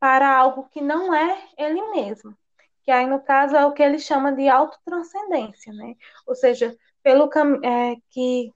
[0.00, 2.36] para algo que não é ele mesmo.
[2.82, 5.94] Que aí, no caso, é o que ele chama de autotranscendência, né?
[6.26, 7.30] Ou seja, pelo
[7.62, 8.52] é, que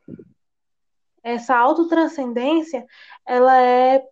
[1.22, 2.84] essa autotranscendência,
[3.24, 4.04] ela é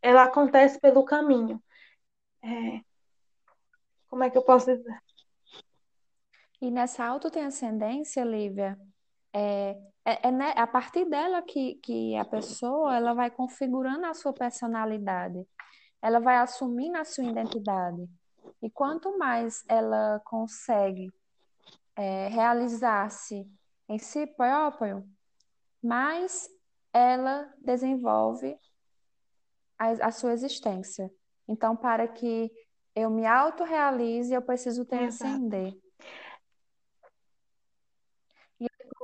[0.00, 1.62] ela acontece pelo caminho.
[2.42, 2.80] É,
[4.08, 5.02] como é que eu posso dizer?
[6.62, 8.80] E nessa autotranscendência, Lívia,
[9.34, 14.14] é, é, é né, a partir dela que, que a pessoa ela vai configurando a
[14.14, 15.44] sua personalidade,
[16.00, 18.08] ela vai assumindo a sua identidade.
[18.62, 21.12] E quanto mais ela consegue
[21.96, 23.44] é, realizar-se
[23.88, 25.04] em si próprio,
[25.82, 26.48] mais
[26.92, 28.56] ela desenvolve
[29.76, 31.10] a, a sua existência.
[31.48, 32.50] Então, para que
[32.94, 35.68] eu me autorrealize, eu preciso transcender.
[35.68, 35.85] Exato.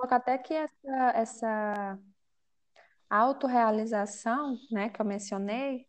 [0.03, 1.99] Colocar até que essa, essa
[3.09, 5.89] autorrealização, né, que eu mencionei,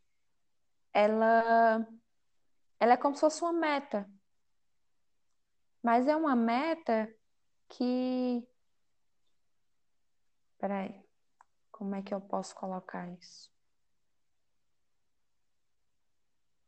[0.94, 1.88] ela,
[2.80, 4.08] ela é como se fosse uma meta.
[5.82, 7.14] Mas é uma meta
[7.68, 8.48] que.
[10.60, 11.04] Peraí,
[11.72, 13.52] como é que eu posso colocar isso?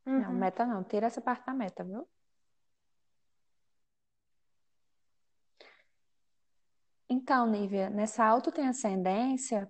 [0.04, 0.20] Uhum.
[0.20, 2.06] Não, meta não, tira essa parte da meta, viu?
[7.16, 9.66] Então, Nívia, nessa autotranscendência,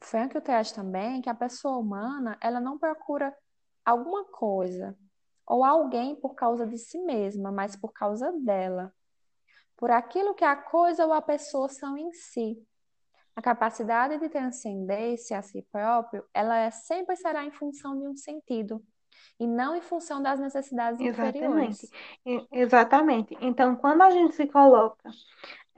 [0.00, 3.36] Frank traz também que a pessoa humana, ela não procura
[3.84, 4.96] alguma coisa
[5.46, 8.90] ou alguém por causa de si mesma, mas por causa dela.
[9.76, 12.56] Por aquilo que a coisa ou a pessoa são em si.
[13.36, 18.16] A capacidade de transcendência a si próprio, ela é, sempre será em função de um
[18.16, 18.82] sentido
[19.38, 21.36] e não em função das necessidades Exatamente.
[21.36, 22.48] inferiores.
[22.50, 23.36] Exatamente.
[23.38, 25.10] Então, quando a gente se coloca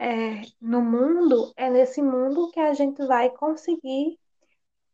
[0.01, 4.19] é, no mundo, é nesse mundo que a gente vai conseguir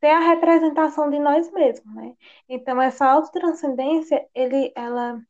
[0.01, 2.15] ter a representação de nós mesmos, né?
[2.49, 5.23] Então, essa autotranscendência, ele, ela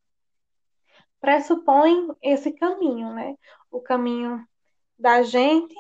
[1.20, 3.36] pressupõe esse caminho, né?
[3.70, 4.42] O caminho
[4.98, 5.74] da gente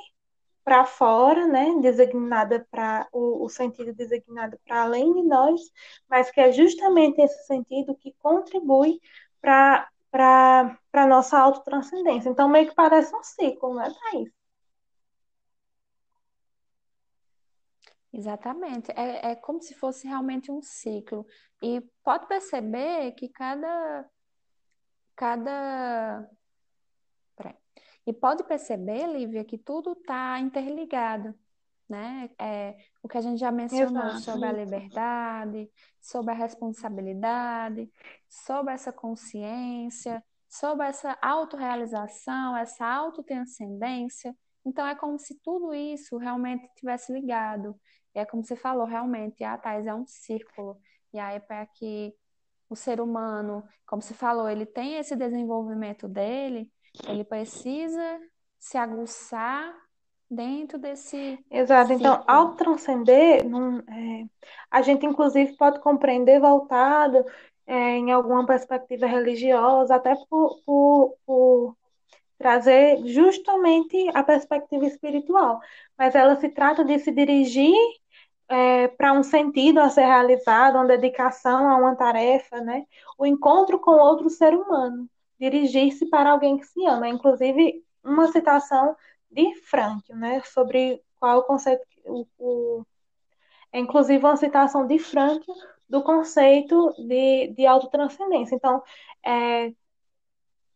[0.62, 1.78] para fora, né?
[1.80, 5.60] Designada para o, o sentido designado para além de nós,
[6.08, 9.00] mas que é justamente esse sentido que contribui
[9.40, 12.30] para para a nossa autotranscendência.
[12.30, 14.30] Então, meio que parece um ciclo, né, Thaís?
[18.12, 18.90] Exatamente.
[18.92, 21.26] É, é como se fosse realmente um ciclo.
[21.62, 24.08] E pode perceber que cada,
[25.14, 26.30] cada...
[28.06, 31.34] E pode perceber, Lívia, que tudo está interligado,
[31.88, 32.30] né?
[32.38, 32.76] É,
[33.06, 34.20] o que a gente já mencionou Exato.
[34.22, 37.88] sobre a liberdade, sobre a responsabilidade,
[38.28, 44.36] sobre essa consciência, sobre essa autorrealização, essa autotranscendência.
[44.64, 47.78] Então, é como se tudo isso realmente tivesse ligado.
[48.12, 50.76] E é como você falou, realmente, a Thais é um círculo.
[51.12, 52.12] E aí, para que
[52.68, 56.68] o ser humano, como você falou, ele tem esse desenvolvimento dele,
[57.06, 58.20] ele precisa
[58.58, 59.72] se aguçar
[60.30, 61.92] dentro desse Exato.
[61.92, 62.24] Então, ciclo.
[62.26, 64.24] ao transcender, não, é,
[64.70, 67.24] a gente inclusive pode compreender voltado
[67.66, 71.76] é, em alguma perspectiva religiosa, até por, por, por
[72.38, 75.60] trazer justamente a perspectiva espiritual.
[75.96, 77.74] Mas ela se trata de se dirigir
[78.48, 82.84] é, para um sentido a ser realizado, uma dedicação a uma tarefa, né?
[83.18, 85.08] O encontro com outro ser humano,
[85.38, 87.08] dirigir-se para alguém que se ama.
[87.08, 88.94] Inclusive, uma citação
[89.30, 90.40] de Frank, né?
[90.44, 92.86] Sobre qual o conceito, o, o,
[93.72, 95.44] é inclusive uma citação de Frank
[95.88, 98.54] do conceito de, de autotranscendência.
[98.54, 98.82] Então,
[99.24, 99.72] é,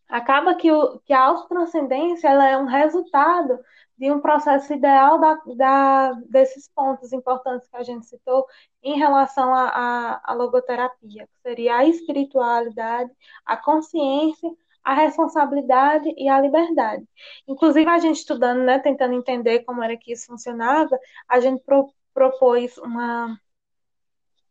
[0.08, 3.58] acaba que, o, que a autotranscendência ela é um resultado
[3.96, 8.46] de um processo ideal da, da, desses pontos importantes que a gente citou
[8.82, 13.10] em relação à logoterapia, que seria a espiritualidade,
[13.44, 14.50] a consciência,
[14.82, 17.04] a responsabilidade e a liberdade.
[17.46, 21.92] Inclusive, a gente estudando, né, tentando entender como era que isso funcionava, a gente pro,
[22.14, 23.38] propôs uma,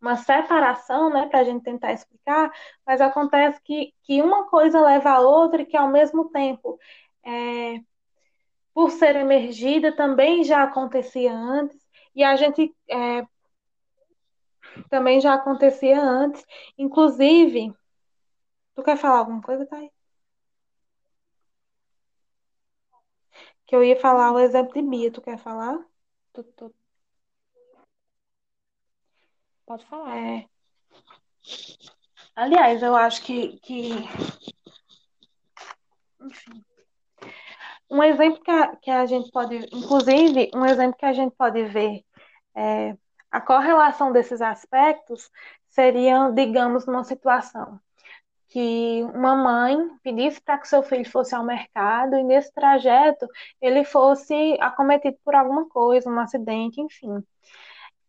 [0.01, 2.51] uma separação, né, para a gente tentar explicar,
[2.85, 6.79] mas acontece que, que uma coisa leva a outra e que, ao mesmo tempo,
[7.23, 7.79] é,
[8.73, 11.77] por ser emergida, também já acontecia antes,
[12.15, 13.25] e a gente é,
[14.89, 16.45] também já acontecia antes.
[16.77, 17.73] Inclusive,
[18.75, 19.91] tu quer falar alguma coisa, Thay?
[23.69, 25.77] Que eu ia falar o exemplo de Bia, tu quer falar?
[26.33, 26.73] Tu, tu...
[29.63, 30.17] Pode falar.
[30.17, 30.49] É...
[32.35, 33.91] Aliás, eu acho que, que...
[36.19, 36.65] Enfim.
[37.91, 41.63] Um exemplo que a, que a gente pode, inclusive, um exemplo que a gente pode
[41.65, 42.03] ver
[42.55, 42.97] é,
[43.29, 45.29] a correlação desses aspectos
[45.67, 47.79] seria, digamos, numa situação
[48.49, 53.27] que uma mãe pedisse para que seu filho fosse ao mercado e nesse trajeto
[53.61, 57.23] ele fosse acometido por alguma coisa, um acidente, enfim.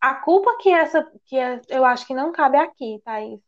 [0.00, 3.40] A culpa que essa, que é, eu acho que não cabe aqui, Thaís.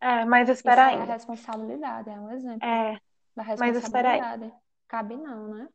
[0.00, 1.00] É, mas espera Isso aí.
[1.00, 3.00] é a responsabilidade, é um exemplo É,
[3.34, 4.20] da mas espera aí.
[4.20, 4.54] responsabilidade.
[4.86, 5.68] Cabe não, né?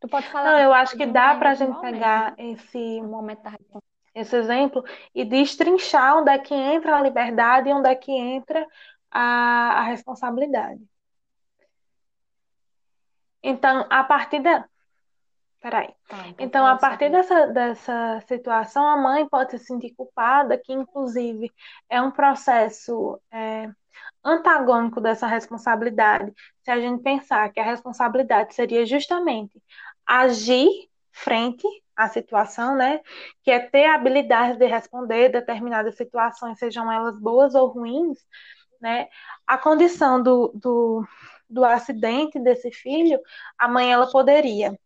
[0.00, 2.78] Tu pode falar Não, eu acho que dá em para a outro gente pegar esse,
[3.00, 3.89] O momento da responsabilidade.
[4.14, 4.84] Esse exemplo
[5.14, 8.66] e destrinchar onde é que entra a liberdade e onde é que entra
[9.10, 10.80] a, a responsabilidade.
[13.42, 14.64] Então, a partir da.
[15.60, 15.94] Peraí.
[16.08, 20.72] Tá, então Então, a partir dessa, dessa situação, a mãe pode se sentir culpada, que
[20.72, 21.52] inclusive
[21.88, 23.68] é um processo é,
[24.24, 26.32] antagônico dessa responsabilidade.
[26.62, 29.62] Se a gente pensar que a responsabilidade seria justamente
[30.06, 33.00] agir frente à situação, né?
[33.42, 38.18] Que é ter a habilidade de responder determinadas situações, sejam elas boas ou ruins,
[38.80, 39.08] né?
[39.46, 41.06] A condição do, do,
[41.48, 43.20] do acidente desse filho,
[43.58, 44.78] a mãe ela poderia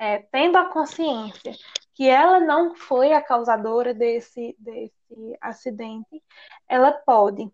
[0.00, 1.54] é, tendo a consciência
[1.94, 6.22] que ela não foi a causadora desse, desse acidente,
[6.66, 7.52] ela pode.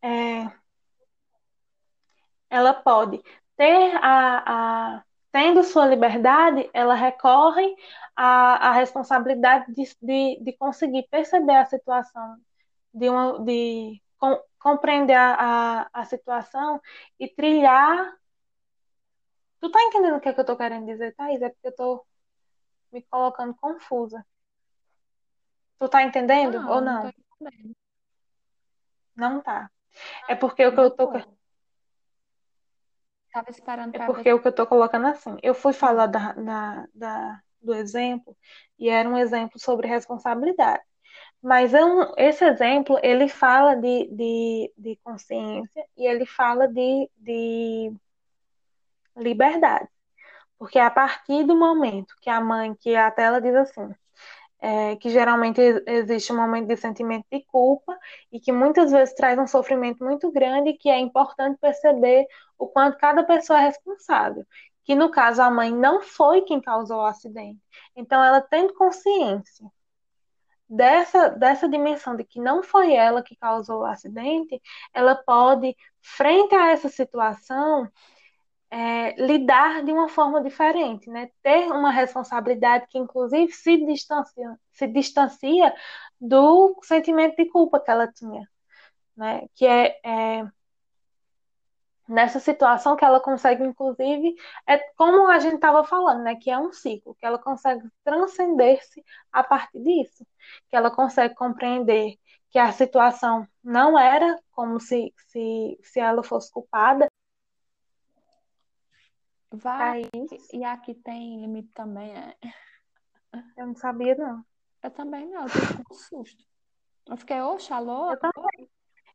[0.00, 0.48] É,
[2.48, 3.20] ela pode
[3.56, 7.74] ter a, a, tendo sua liberdade, ela recorre
[8.16, 12.36] à, à responsabilidade de, de, de conseguir perceber a situação,
[12.92, 16.80] de, uma, de com, compreender a, a, a situação
[17.18, 18.18] e trilhar
[19.60, 21.42] Tu tá entendendo o que é que eu tô querendo dizer, Thaís?
[21.42, 22.06] É porque eu tô
[22.92, 24.24] me colocando confusa.
[25.78, 27.08] Tu tá entendendo ou Não, não não?
[27.08, 27.76] entendendo.
[29.16, 29.70] Não tá.
[30.28, 31.10] É porque o que eu tô.
[33.32, 34.34] Tava esperando É para porque ver.
[34.34, 35.36] o que eu tô colocando assim.
[35.42, 38.36] Eu fui falar da, da, da- do exemplo
[38.78, 40.82] e era um exemplo sobre responsabilidade.
[41.42, 47.10] Mas é um- esse exemplo, ele fala de, de, de consciência e ele fala de,
[47.18, 47.92] de
[49.16, 49.88] liberdade.
[50.58, 53.94] Porque a partir do momento que a mãe, que até ela diz assim,
[54.60, 57.96] é, que geralmente existe um momento de sentimento de culpa
[58.32, 62.26] e que muitas vezes traz um sofrimento muito grande, que é importante perceber
[62.58, 64.44] o quanto cada pessoa é responsável.
[64.84, 67.60] Que no caso a mãe não foi quem causou o acidente.
[67.94, 69.66] Então ela tendo consciência
[70.68, 74.60] dessa, dessa dimensão de que não foi ela que causou o acidente,
[74.92, 77.88] ela pode, frente a essa situação,
[78.70, 81.30] é, lidar de uma forma diferente, né?
[81.42, 85.74] Ter uma responsabilidade que, inclusive, se distancia, se distancia
[86.20, 88.48] do sentimento de culpa que ela tinha,
[89.16, 89.46] né?
[89.54, 90.46] Que é, é
[92.08, 94.34] nessa situação que ela consegue, inclusive,
[94.66, 96.36] é como a gente estava falando, né?
[96.36, 100.26] Que é um ciclo, que ela consegue transcender-se a partir disso,
[100.68, 102.18] que ela consegue compreender
[102.50, 107.06] que a situação não era como se, se, se ela fosse culpada.
[109.50, 110.02] Vai,
[110.52, 112.36] e aqui tem limite também, é.
[113.56, 114.44] Eu não sabia, não.
[114.82, 116.44] Eu também não, eu fiquei com susto.
[117.06, 118.10] Eu fiquei, oxe, alô?
[118.10, 118.70] Eu também.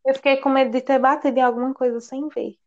[0.06, 2.58] Eu fiquei com medo de ter batido em alguma coisa sem ver.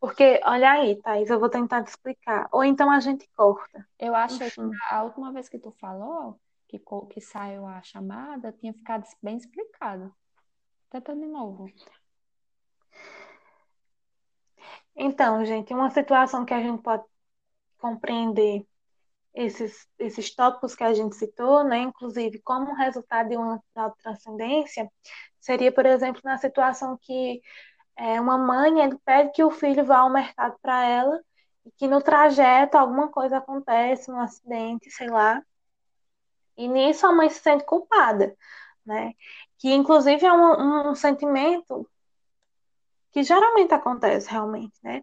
[0.00, 2.48] Porque, olha aí, Thaís, eu vou tentar te explicar.
[2.52, 3.86] Ou então a gente corta.
[3.98, 4.70] Eu achei Enfim.
[4.70, 9.36] que a última vez que tu falou, que, que saiu a chamada, tinha ficado bem
[9.36, 10.14] explicado.
[10.90, 11.70] Tenta de novo.
[14.98, 17.04] Então, gente, uma situação que a gente pode
[17.78, 18.66] compreender
[19.32, 23.62] esses, esses tópicos que a gente citou, né, inclusive como resultado de uma
[24.02, 24.90] transcendência,
[25.40, 27.40] seria, por exemplo, na situação que
[27.96, 31.20] é, uma mãe ele pede que o filho vá ao mercado para ela
[31.64, 35.42] e que no trajeto alguma coisa acontece, um acidente, sei lá,
[36.56, 38.36] e nisso a mãe se sente culpada,
[38.84, 39.14] né?
[39.58, 41.88] Que inclusive é um, um sentimento
[43.12, 45.02] que geralmente acontece realmente, né?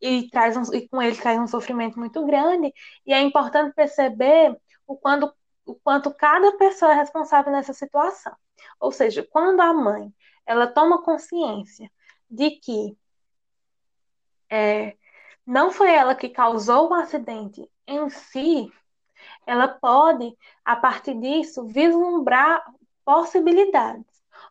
[0.00, 2.72] E, traz um, e com ele traz um sofrimento muito grande,
[3.06, 4.56] e é importante perceber
[4.86, 5.32] o, quando,
[5.64, 8.34] o quanto cada pessoa é responsável nessa situação.
[8.80, 10.12] Ou seja, quando a mãe
[10.46, 11.90] ela toma consciência
[12.28, 12.96] de que
[14.50, 14.96] é,
[15.46, 18.72] não foi ela que causou o acidente em si,
[19.46, 22.62] ela pode, a partir disso, vislumbrar
[23.04, 24.04] possibilidades.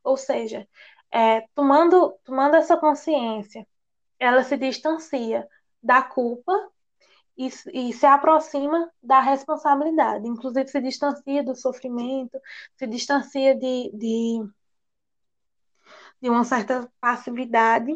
[0.04, 0.68] Ou seja,
[1.12, 3.68] é, tomando, tomando essa consciência,
[4.20, 5.48] ela se distancia
[5.84, 6.54] da culpa
[7.38, 10.28] e, e, se aproxima da responsabilidade.
[10.28, 12.40] Inclusive, se distancia do sofrimento,
[12.76, 14.48] se distancia de, de,
[16.22, 17.94] de uma certa passividade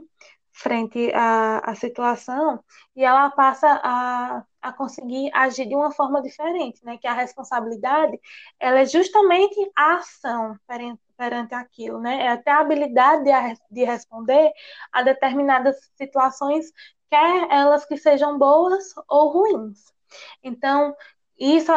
[0.52, 2.64] frente à, à situação
[2.96, 6.98] e ela passa a, a conseguir agir de uma forma diferente, né?
[6.98, 8.20] Que a responsabilidade
[8.60, 10.58] ela é justamente a ação
[11.16, 12.24] perante, aquilo, né?
[12.24, 13.32] É até a habilidade de,
[13.72, 14.52] de responder
[14.92, 16.72] a determinadas situações,
[17.10, 19.94] quer elas que sejam boas ou ruins.
[20.44, 20.96] Então,
[21.38, 21.72] isso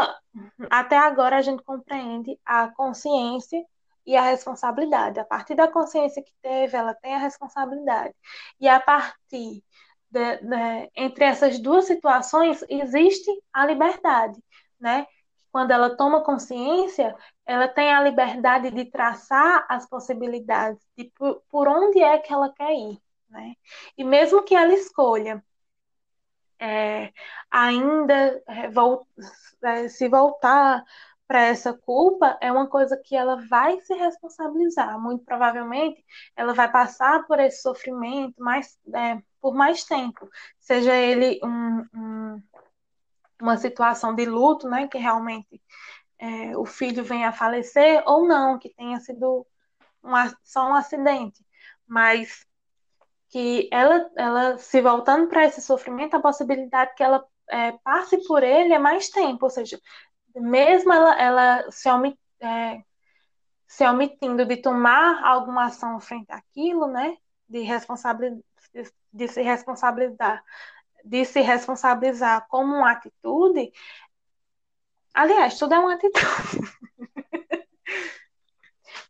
[0.71, 3.65] até agora a gente compreende a consciência
[4.07, 5.21] e a responsabilidade.
[5.21, 8.15] A partir da consciência que teve, ela tem a responsabilidade.
[8.61, 9.63] E a partir
[10.11, 14.43] de, de, entre essas duas situações existe a liberdade,
[14.81, 15.07] né?
[15.53, 17.15] Quando ela toma consciência,
[17.47, 22.53] ela tem a liberdade de traçar as possibilidades de por, por onde é que ela
[22.53, 23.55] quer ir, né?
[23.97, 25.43] E mesmo que ela escolha
[26.59, 27.13] é,
[27.51, 29.07] ainda é, vol
[29.63, 30.85] é, se voltar
[31.27, 34.99] para essa culpa é uma coisa que ela vai se responsabilizar.
[35.01, 36.03] Muito provavelmente
[36.35, 40.29] ela vai passar por esse sofrimento mais, é, por mais tempo,
[40.59, 42.08] seja ele um, um,
[43.41, 45.61] uma situação de luto, né, que realmente
[46.19, 49.47] é, o filho venha a falecer, ou não, que tenha sido
[50.03, 50.11] um,
[50.43, 51.45] só um acidente,
[51.87, 52.47] mas
[53.29, 58.43] que ela, ela se voltando para esse sofrimento, a possibilidade que ela é, passe por
[58.43, 59.81] ele é mais tempo, ou seja,
[60.35, 62.83] mesmo ela, ela se, omit, é,
[63.67, 67.17] se omitindo de tomar alguma ação frente àquilo, né,
[67.49, 68.43] de, responsabilidade,
[68.75, 70.43] de, de se responsabilizar,
[71.05, 73.73] de se responsabilizar como uma atitude,
[75.15, 76.19] aliás, tudo é uma atitude.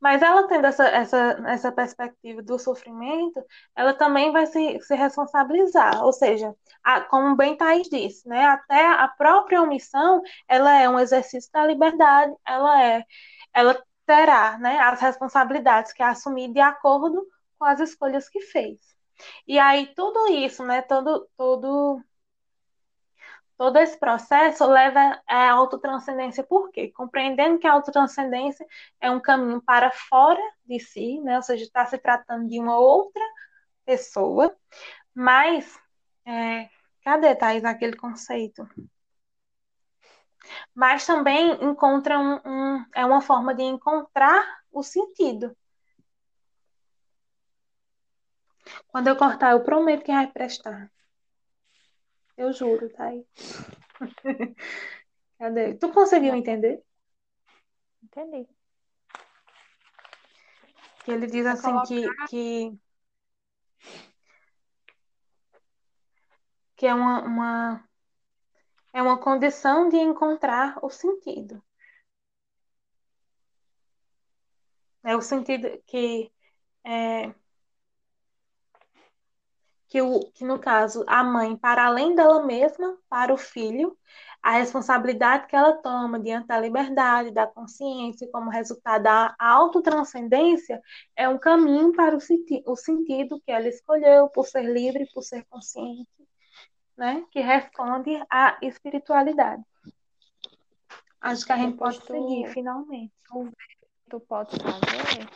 [0.01, 6.05] Mas ela tendo essa, essa, essa perspectiva do sofrimento, ela também vai se, se responsabilizar.
[6.05, 11.01] Ou seja, a, como bem Thais disse, né, até a própria omissão, ela é um
[11.01, 13.05] exercício da liberdade, ela é,
[13.53, 17.27] ela terá né, as responsabilidades que assumir de acordo
[17.59, 18.98] com as escolhas que fez.
[19.47, 22.03] E aí tudo isso, né, todo, todo,
[23.57, 26.45] todo esse processo leva à autotranscendência.
[26.45, 26.91] Por quê?
[26.93, 28.67] Compreendendo que a autotranscendência
[29.01, 32.79] é um caminho para fora de si, né, ou seja, está se tratando de uma
[32.79, 33.23] outra
[33.85, 34.55] pessoa,
[35.15, 35.79] mas
[36.27, 36.69] é,
[37.03, 38.69] cadê, Thais, aquele conceito?
[40.75, 45.57] Mas também encontra um, um, é uma forma de encontrar o sentido.
[48.89, 50.91] Quando eu cortar, eu prometo que vai prestar.
[52.37, 53.27] Eu juro, tá aí.
[55.39, 55.75] Cadê?
[55.75, 56.83] Tu conseguiu entender?
[58.03, 58.49] Entendi.
[61.05, 62.79] Que ele diz Vou assim colocar- que, que
[66.77, 67.89] que é uma, uma
[68.93, 71.63] é uma condição de encontrar o sentido.
[75.05, 76.31] É o sentido que
[76.85, 77.35] é,
[79.89, 83.97] que, o, que, no caso, a mãe, para além dela mesma, para o filho,
[84.43, 90.81] a responsabilidade que ela toma diante da liberdade, da consciência, como resultado da autotranscendência,
[91.17, 95.23] é um caminho para o, senti o sentido que ela escolheu por ser livre, por
[95.23, 96.09] ser consciente,
[96.97, 97.25] né?
[97.31, 99.63] que responde à espiritualidade.
[101.21, 103.13] Acho que a gente pode seguir, finalmente.
[104.09, 105.29] tu pode fazer,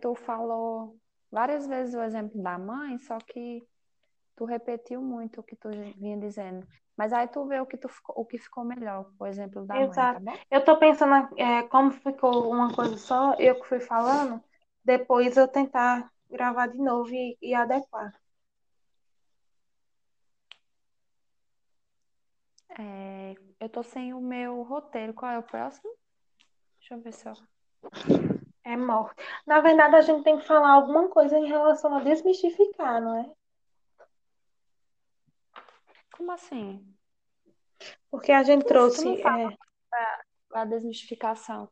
[0.00, 1.01] tu falou
[1.32, 3.66] várias vezes o exemplo da mãe, só que
[4.36, 6.66] tu repetiu muito o que tu vinha dizendo.
[6.96, 9.74] Mas aí tu vê o que, tu, ficou- o que ficou melhor, o exemplo da
[9.74, 10.40] mãe, tá Exato.
[10.50, 14.42] Eu tô pensando, é, como ficou uma coisa só, eu que fui falando,
[14.84, 18.12] depois eu tentar gravar de novo e, e adequar.
[22.78, 25.12] É, eu tô sem o meu roteiro.
[25.14, 25.90] Qual é o próximo?
[26.78, 28.31] Deixa eu ver se eu.
[28.64, 29.16] É morte.
[29.46, 33.32] Na verdade, a gente tem que falar alguma coisa em relação a desmistificar, não é?
[36.16, 36.86] Como assim?
[38.10, 39.20] Porque a gente Tu trouxe.
[39.22, 39.56] é,
[40.54, 41.68] a desmistificação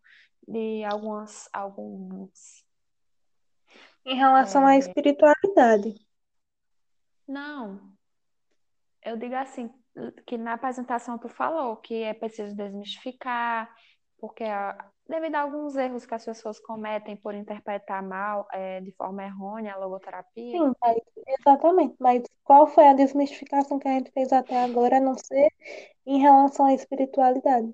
[0.48, 2.64] de algumas, alguns.
[4.04, 4.78] em relação à É.
[4.78, 5.94] espiritualidade.
[7.28, 7.78] Não.
[9.02, 9.70] Eu digo assim,
[10.26, 13.72] que na apresentação tu falou que é preciso desmistificar,
[14.18, 18.92] porque a- devido a alguns erros que as pessoas cometem por interpretar mal, é, de
[18.92, 20.56] forma errônea a logoterapia.
[20.56, 21.96] Sim, mas, exatamente.
[22.00, 25.48] Mas qual foi a desmistificação que a gente fez até agora, a não ser
[26.06, 27.72] em relação à espiritualidade?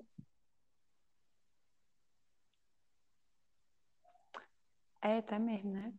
[5.01, 5.93] É, tá mesmo, né?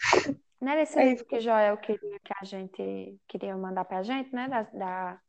[0.60, 4.34] Não era esse É livro que Joel queria que a gente queria mandar pra gente,
[4.34, 4.48] né?
[4.48, 5.20] Da, da-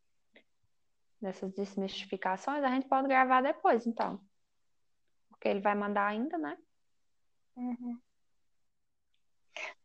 [1.22, 4.20] dessas desmistificações, a gente pode gravar depois, então.
[5.38, 6.58] Porque ele vai mandar ainda, né?
[7.56, 8.00] Uhum.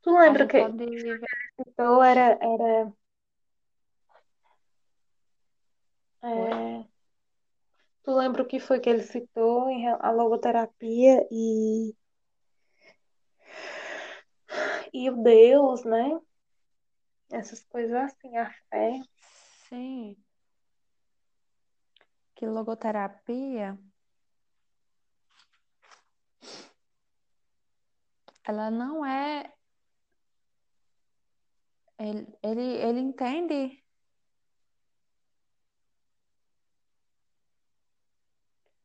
[0.01, 0.87] Tu lembra que pode
[1.57, 2.93] citou era, era
[6.23, 6.85] é,
[8.03, 11.95] tu lembra o que foi que ele citou em a logoterapia e
[14.93, 16.19] e o Deus, né?
[17.31, 19.01] Essas coisas assim, a fé.
[19.69, 20.17] Sim.
[22.35, 23.79] Que logoterapia,
[28.45, 29.53] ela não é.
[31.99, 33.83] Ele, ele, ele entende.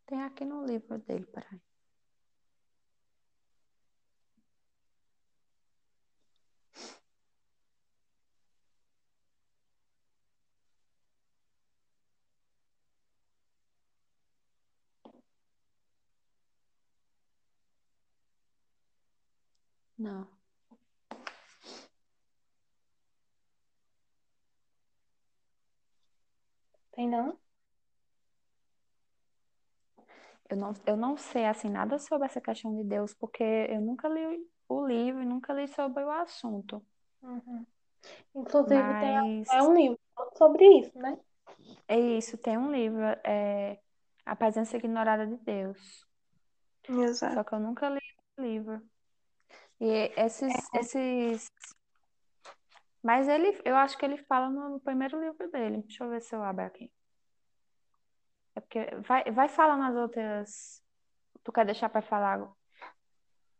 [0.05, 1.66] Tem aqui no livro dele, peraí.
[19.97, 20.27] Não.
[26.91, 27.37] Tem não?
[30.49, 34.07] Eu não, eu não sei assim nada sobre essa questão de Deus, porque eu nunca
[34.07, 36.81] li o livro e nunca li sobre o assunto.
[37.21, 37.65] Uhum.
[38.35, 39.99] Inclusive tem Mas é um livro
[40.37, 41.19] sobre isso, né?
[41.87, 43.79] é isso, tem um livro, é
[44.25, 46.05] A Presença Ignorada de Deus.
[46.87, 47.35] Exato.
[47.35, 48.01] Só que eu nunca li
[48.37, 48.81] o livro.
[49.79, 51.49] E esses, esses.
[53.03, 55.83] Mas ele, eu acho que ele fala no primeiro livro dele.
[55.83, 56.91] Deixa eu ver se eu abro aqui.
[58.55, 60.83] É porque vai, vai falar nas outras.
[61.43, 62.51] Tu quer deixar para falar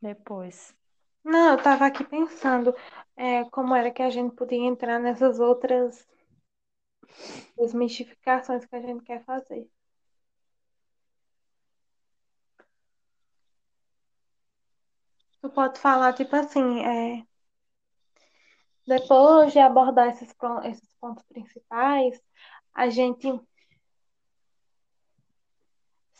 [0.02, 0.76] depois?
[1.24, 2.74] Não, eu tava aqui pensando
[3.16, 6.08] é, como era que a gente podia entrar nessas outras
[7.58, 9.70] desmistificações que a gente quer fazer.
[15.42, 17.24] Tu pode falar, tipo assim, é,
[18.88, 20.34] depois de abordar esses,
[20.64, 22.22] esses pontos principais,
[22.74, 23.28] a gente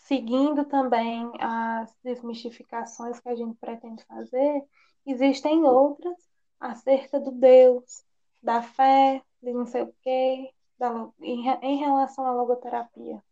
[0.08, 4.64] seguindo também as desmistificações que a gente pretende fazer,
[5.06, 6.16] existem outras
[6.60, 8.04] acerca do Deus,
[8.42, 13.24] da fé, de não sei o quê, da, em, em relação à logoterapia.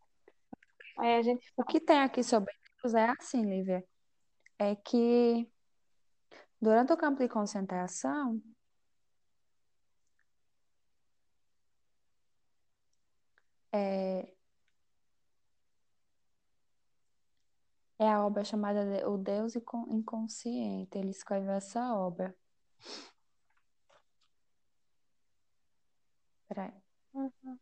[0.97, 3.85] Aí a gente O que tem aqui sobre Deus é assim, Lívia,
[4.59, 5.49] é que
[6.65, 8.25] durante o campo de concentração,
[13.71, 14.33] é,
[17.99, 20.97] é a obra chamada de O Deus Incon- Inconsciente.
[20.97, 22.33] Ele escreveu essa obra.
[26.47, 26.73] Peraí.
[27.13, 27.59] Uhum.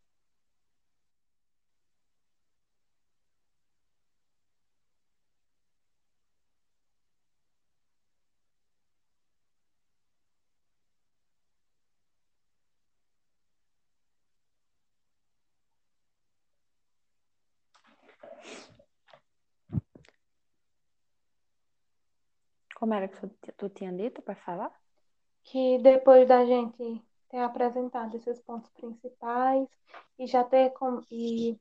[22.84, 24.70] Como era que tu, tinha dito para falar?
[25.42, 29.70] que depois da gente ter apresentado esses pontos principais
[30.20, 31.58] e já ter com, e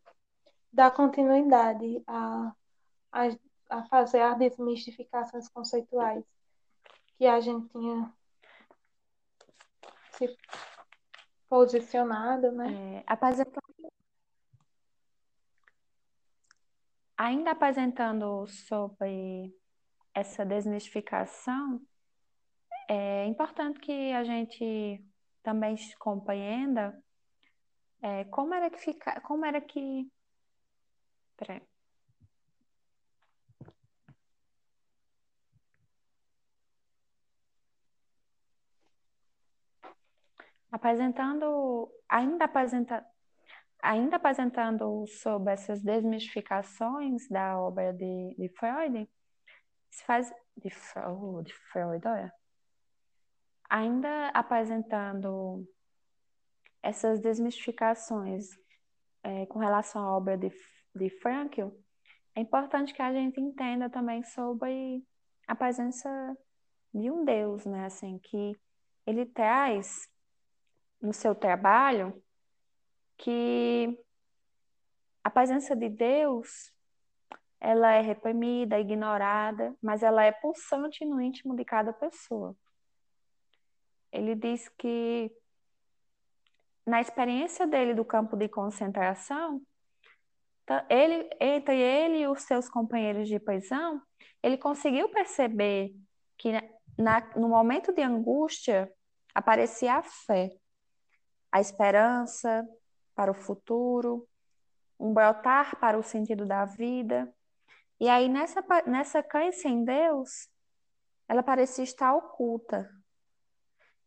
[0.72, 2.52] dar continuidade a,
[3.12, 3.22] a,
[3.70, 6.24] a fazer as desmistificações conceituais
[7.16, 8.12] que a gente tinha
[10.10, 10.36] se
[11.48, 12.96] posicionado, né?
[12.98, 13.92] É, apresentando,
[17.16, 19.61] ainda apresentando sobre
[20.14, 21.80] essa desmistificação,
[22.88, 25.02] é importante que a gente
[25.42, 27.02] também compreenda
[28.02, 30.10] é, como era que fica, como era que,
[31.36, 31.62] peraí.
[40.70, 43.04] Apresentando, ainda apresenta,
[43.82, 49.08] ainda apresentando sobre essas desmistificações da obra de, de Freud,
[49.92, 52.32] se faz de, Fre- de Freud, olha.
[53.68, 55.68] Ainda apresentando
[56.82, 58.48] essas desmistificações
[59.22, 60.50] é, com relação à obra de,
[60.94, 61.68] de Frankl,
[62.34, 65.06] é importante que a gente entenda também sobre
[65.46, 66.08] a presença
[66.92, 67.84] de um Deus, né?
[67.84, 68.58] Assim, que
[69.06, 70.10] ele traz
[71.00, 72.22] no seu trabalho
[73.18, 73.98] que
[75.22, 76.71] a presença de Deus
[77.64, 82.56] ela é reprimida, ignorada, mas ela é pulsante no íntimo de cada pessoa.
[84.10, 85.30] Ele diz que
[86.84, 89.62] na experiência dele do campo de concentração,
[90.90, 94.02] ele, entre ele e os seus companheiros de prisão,
[94.42, 95.94] ele conseguiu perceber
[96.36, 96.50] que
[96.98, 98.92] na, no momento de angústia
[99.32, 100.50] aparecia a fé,
[101.52, 102.66] a esperança
[103.14, 104.26] para o futuro,
[104.98, 107.32] um brotar para o sentido da vida.
[108.02, 110.48] E aí, nessa, nessa crença em Deus,
[111.28, 112.90] ela parecia estar oculta.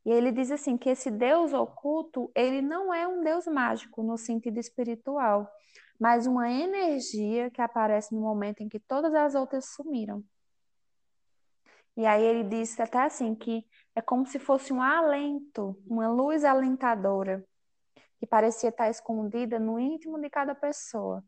[0.05, 4.17] E ele diz assim que esse Deus oculto, ele não é um Deus mágico no
[4.17, 5.49] sentido espiritual,
[5.97, 10.21] mas uma energia que aparece no momento em que todas as outras sumiram.
[11.95, 13.65] E aí ele disse até assim que
[13.95, 17.47] é como se fosse um alento, uma luz alentadora,
[18.19, 21.23] que parecia estar escondida no íntimo de cada pessoa.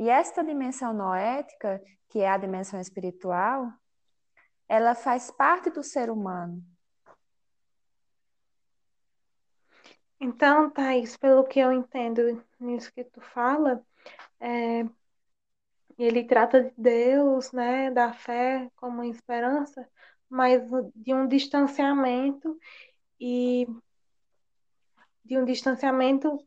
[0.00, 1.78] E esta dimensão noética,
[2.08, 3.70] que é a dimensão espiritual,
[4.66, 6.64] ela faz parte do ser humano.
[10.18, 13.84] Então, Thaís, pelo que eu entendo nisso que tu fala,
[14.40, 14.86] é,
[15.98, 19.86] ele trata de Deus, né, da fé como esperança,
[20.30, 20.62] mas
[20.94, 22.58] de um distanciamento
[23.20, 23.66] e
[25.22, 26.42] de um distanciamento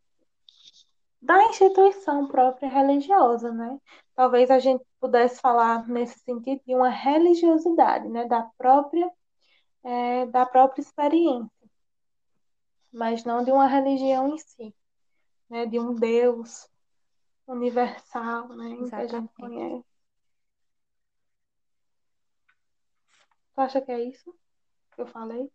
[1.24, 3.80] da instituição própria religiosa, né?
[4.13, 9.09] Talvez a gente pudesse falar nesse sentido de uma religiosidade, né, da própria
[9.84, 11.49] é, da própria experiência,
[12.91, 14.76] mas não de uma religião em si,
[15.49, 16.69] né, de um Deus
[17.47, 19.86] universal, né, que a gente conhece.
[23.55, 24.34] Tu acha que é isso
[24.93, 25.49] que eu falei?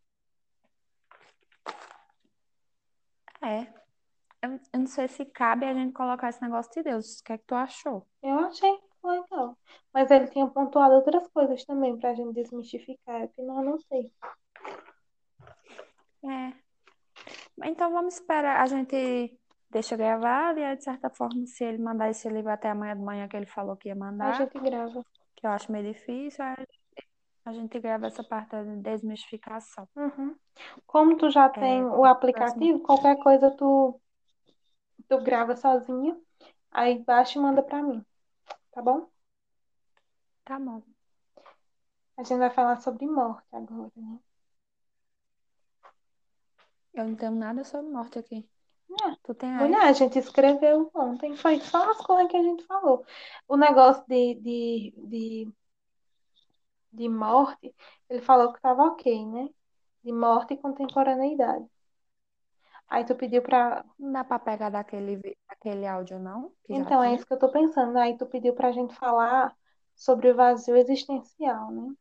[3.42, 3.87] É.
[4.42, 7.18] Eu, não sei se cabe a gente colocar esse negócio de Deus.
[7.20, 8.06] O que é que tu achou?
[8.22, 9.56] Eu achei legal.
[9.92, 14.12] Mas ele tinha pontuado outras coisas também pra gente desmistificar, que não anotei.
[16.24, 16.52] É.
[17.64, 18.60] Então vamos esperar.
[18.60, 19.38] A gente
[19.70, 23.02] deixa gravado e aí, de certa forma, se ele mandar esse livro até amanhã de
[23.02, 25.04] manhã que ele falou que ia A mandar, gente grava.
[25.36, 26.44] que eu acho meio difícil,
[27.44, 29.88] A gente grava essa parte da desmistificação.
[29.96, 30.36] Uhum.
[30.86, 34.00] Como tu já tem É, o aplicativo, qualquer coisa tu,
[35.08, 36.18] tu grava sozinha,
[36.70, 38.04] aí baixa e manda pra mim,
[38.72, 39.10] tá bom?
[40.44, 40.82] Tá bom.
[42.16, 44.18] A gente vai falar sobre morte agora, né?
[46.94, 48.48] Eu não tenho nada sobre morte aqui.
[48.90, 49.16] É.
[49.22, 49.68] Tu tem aí?
[49.68, 53.04] Mulher, a gente escreveu ontem, foi só as coisas que a gente falou.
[53.46, 55.52] O negócio de, de, de,
[56.92, 57.74] de morte,
[58.08, 59.48] ele falou que tava ok, né?
[60.02, 61.66] De morte e contemporaneidade.
[62.88, 63.84] Aí tu pediu pra.
[63.98, 66.52] Não dá pra pegar daquele, daquele áudio, não?
[66.64, 67.16] Que já Então, é tinha?
[67.16, 67.96] isso que eu tô pensando.
[67.98, 69.54] Aí tu pediu pra gente falar
[69.94, 71.92] sobre o vazio existencial, né?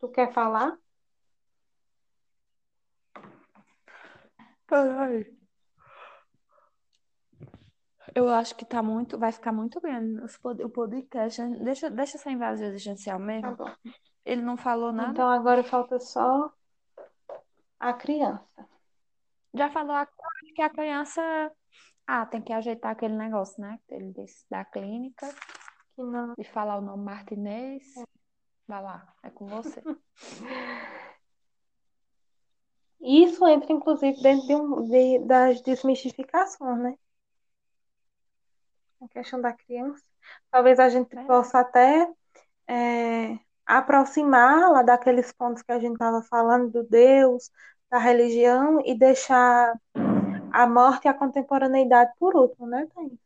[0.00, 0.76] Tu quer falar?
[4.66, 5.36] Peraí.
[8.14, 11.40] Eu acho que tá muito, vai ficar muito grande os pod- o podcast.
[11.62, 13.56] Deixa, deixa sem vazio existencial Tá mesmo.
[13.56, 13.70] bom.
[14.24, 15.12] Ele não falou nada.
[15.12, 16.52] Então agora falta só
[17.82, 18.68] a criança.
[19.52, 20.08] Já falou a-
[20.54, 21.20] que a criança.
[22.06, 23.78] Ah, tem que ajeitar aquele negócio, né?
[23.88, 25.28] Ele disse da clínica
[25.94, 26.34] Que não.
[26.38, 27.94] e falar o nome Martinez.
[28.66, 29.82] Vai lá, é com você.
[33.00, 36.94] Isso entra, inclusive, dentro de um, de- das desmistificações, né?
[39.00, 40.04] A questão da criança.
[40.50, 41.26] Talvez a gente Verdade.
[41.26, 42.08] possa até
[42.68, 47.50] é, aproximá-la daqueles pontos que a gente estava falando do Deus,
[47.92, 49.78] da religião e deixar
[50.50, 53.18] a morte e a contemporaneidade por último, né, Thaís?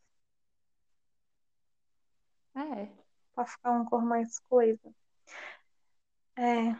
[2.57, 2.89] É.
[3.33, 4.93] Para ficar uma cor mais coisa.
[6.37, 6.75] É,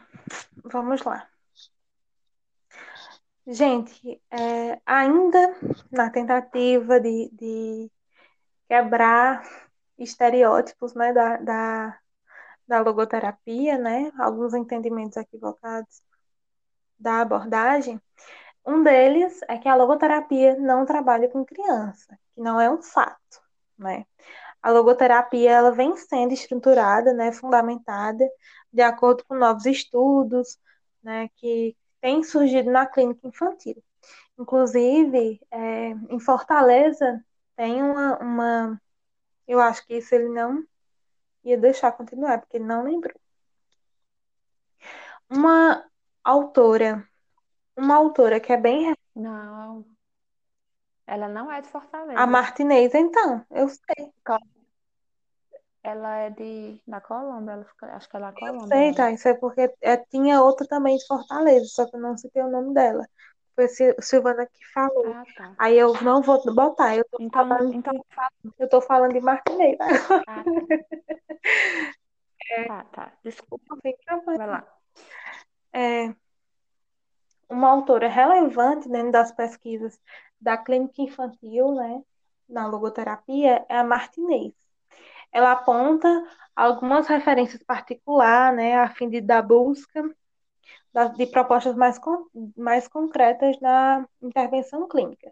[0.65, 1.29] vamos lá.
[3.47, 5.55] Gente, é, ainda
[5.89, 7.91] na tentativa de, de
[8.67, 9.43] quebrar
[9.97, 11.99] estereótipos, né, da, da,
[12.67, 16.01] da logoterapia, né, alguns entendimentos equivocados
[16.99, 18.01] da abordagem,
[18.65, 23.41] um deles é que a logoterapia não trabalha com criança, que não é um fato,
[23.77, 24.05] né?
[24.61, 28.27] A logoterapia ela vem sendo estruturada, né, fundamentada
[28.73, 30.59] de acordo com novos estudos,
[31.01, 33.81] né, que têm surgido na clínica infantil.
[34.37, 37.23] Inclusive, é, em Fortaleza
[37.55, 38.81] tem uma, uma,
[39.47, 40.63] eu acho que isso ele não
[41.43, 43.19] ia deixar continuar, porque ele não lembrou.
[45.29, 45.83] Uma
[46.31, 47.07] autora,
[47.77, 49.85] uma autora que é bem Não.
[51.05, 52.19] Ela não é de Fortaleza.
[52.19, 54.11] a Martinez, então, eu sei,
[55.83, 57.53] Ela é de da Colômbia.
[57.53, 58.67] Ela fica- acho que ela é da Colômbia.
[58.67, 58.95] sei, ela.
[58.95, 62.43] tá, isso é porque é, tinha outra também de Fortaleza, só que eu não citei
[62.43, 63.07] o nome dela.
[63.55, 65.05] Foi Sil- Silvana que falou.
[65.13, 65.55] Ah, tá.
[65.59, 67.93] Aí eu não vou botar, eu tô Então, falando, então
[68.59, 69.77] eu tô falando de Martinez.
[69.79, 70.43] Ah, tá.
[72.67, 73.11] Tá, tá.
[73.23, 73.77] Desculpa.
[74.25, 74.77] Vai lá.
[75.73, 76.13] É,
[77.49, 79.99] uma autora relevante dentro das pesquisas
[80.39, 82.01] da clínica infantil, né,
[82.47, 84.53] na logoterapia, é a Martinez.
[85.31, 86.07] Ela aponta
[86.55, 90.03] algumas referências particulares, né, a fim de dar busca
[91.15, 91.99] de propostas mais,
[92.55, 95.31] mais concretas na intervenção clínica.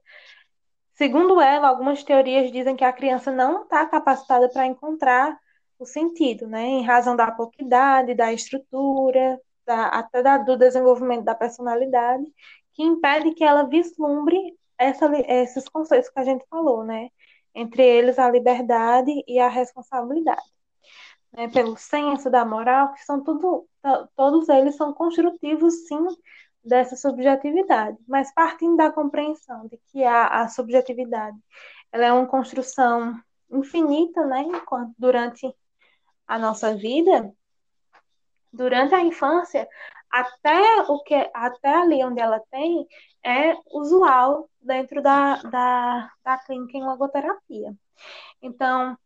[0.93, 5.37] Segundo ela, algumas teorias dizem que a criança não está capacitada para encontrar
[5.77, 11.23] o sentido, né, em razão da pouca idade, da estrutura, da- até da- do desenvolvimento
[11.25, 12.25] da personalidade,
[12.73, 14.37] que impede que ela vislumbre
[14.77, 17.09] essa esses conceitos que a gente falou, né,
[17.53, 20.43] entre eles a liberdade e a responsabilidade,
[21.33, 26.05] né, pelo senso da moral, que são tudo, to- todos eles são construtivos, sim,
[26.63, 31.37] dessa subjetividade, mas partindo da compreensão de que a, a subjetividade
[31.91, 33.15] ela é uma construção
[33.51, 34.43] infinita, né,
[34.97, 35.53] durante
[36.27, 37.31] a nossa vida,
[38.55, 39.67] durante a infância,
[40.11, 42.87] até o que até ali onde ela tem
[43.23, 47.73] é usual dentro da, da, da clínica em logoterapia.
[48.41, 48.97] Então,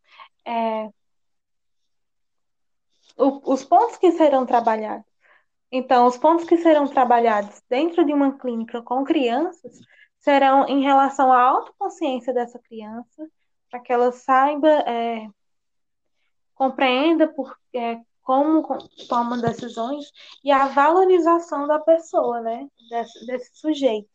[0.46, 0.90] é,
[3.18, 5.06] o- os pontos que serão trabalhados.
[5.72, 9.80] Então, os pontos que serão trabalhados dentro de uma clínica com crianças
[10.20, 13.28] serão em relação à autoconsciência dessa criança,
[13.70, 15.28] para que ela saiba, é,
[16.56, 18.78] compreenda por, é, como co-
[19.08, 20.12] toma decisões
[20.44, 24.08] e a valorização da pessoa, né, desse, desse sujeito.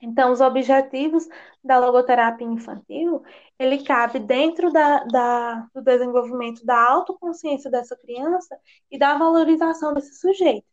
[0.00, 1.28] Então, os objetivos
[1.62, 3.22] da logoterapia infantil,
[3.56, 8.58] ele cabe dentro da, da, do desenvolvimento da autoconsciência dessa criança
[8.90, 10.66] e da valorização desse sujeito,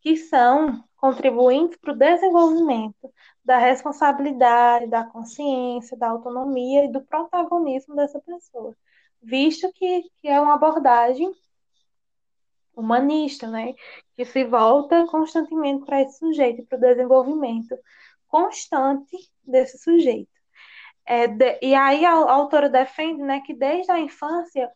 [0.00, 3.14] que são contribuintes para o desenvolvimento
[3.44, 8.74] da responsabilidade, da consciência, da autonomia e do protagonismo dessa pessoa
[9.24, 11.32] visto que, que é uma abordagem
[12.76, 13.74] humanista, né?
[14.16, 17.76] Que se volta constantemente para esse sujeito, para o desenvolvimento
[18.28, 20.30] constante desse sujeito.
[21.06, 24.70] É, de, e aí a, a, autora defende né, que desde a infância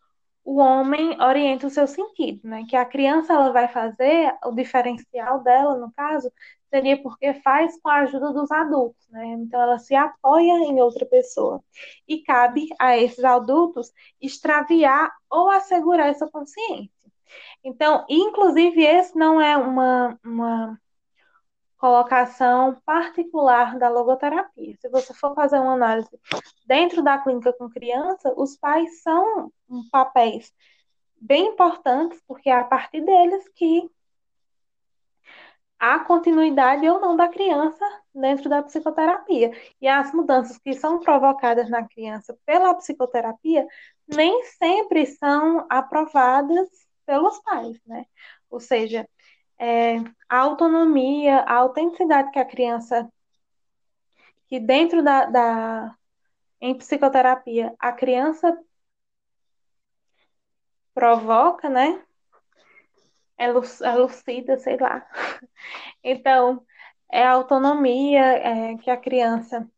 [0.44, 2.64] o homem orienta o seu sentido, né?
[2.68, 6.32] Que a criança ela vai fazer, o diferencial dela, no caso,
[6.70, 9.26] seria porque faz com a ajuda dos adultos, né?
[9.26, 11.62] Então ela se apoia em outra pessoa.
[12.06, 17.10] E cabe a esses adultos extraviar ou assegurar essa consciência.
[17.62, 20.80] Então, inclusive, esse não é uma, uma
[21.78, 24.76] colocação particular da logoterapia.
[24.80, 26.08] Se você for fazer uma análise
[26.66, 29.52] dentro da clínica com criança, os pais são
[29.90, 30.52] papéis
[31.20, 33.90] bem importantes, porque é a partir deles que
[35.78, 39.52] há continuidade ou não da criança dentro da psicoterapia.
[39.80, 43.66] E as mudanças que são provocadas na criança pela psicoterapia
[44.06, 46.68] nem sempre são aprovadas
[47.06, 48.06] pelos pais, né?
[48.50, 49.08] Ou seja,
[49.58, 49.96] é,
[50.28, 53.10] a autonomia, a autenticidade que a criança,
[54.48, 55.94] que dentro da, da
[56.60, 58.56] em psicoterapia, a criança
[60.92, 62.02] provoca, né?
[63.38, 65.06] É, é lucida, sei lá.
[66.02, 66.64] Então,
[67.10, 69.68] é a autonomia é, que a criança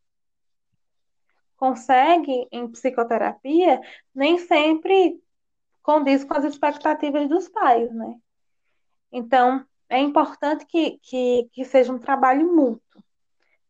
[1.56, 3.80] consegue em psicoterapia,
[4.14, 5.20] nem sempre
[5.82, 8.16] condiz com as expectativas dos pais, né?
[9.12, 13.04] Então, é importante que, que, que seja um trabalho mútuo,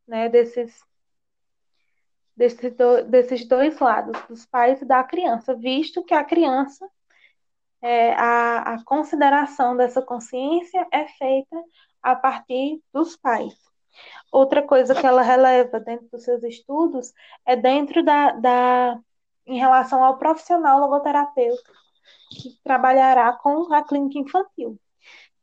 [0.06, 0.28] né?
[0.28, 0.84] Desses,
[2.36, 6.88] desses, do, desses dois lados, dos pais e da criança, visto que a criança,
[7.82, 11.56] é, a, a consideração dessa consciência é feita
[12.02, 13.54] a partir dos pais.
[14.32, 17.12] Outra coisa que ela releva dentro dos seus estudos
[17.44, 19.00] é dentro da, da
[19.46, 21.72] em relação ao profissional logoterapeuta
[22.30, 24.78] que trabalhará com a clínica infantil,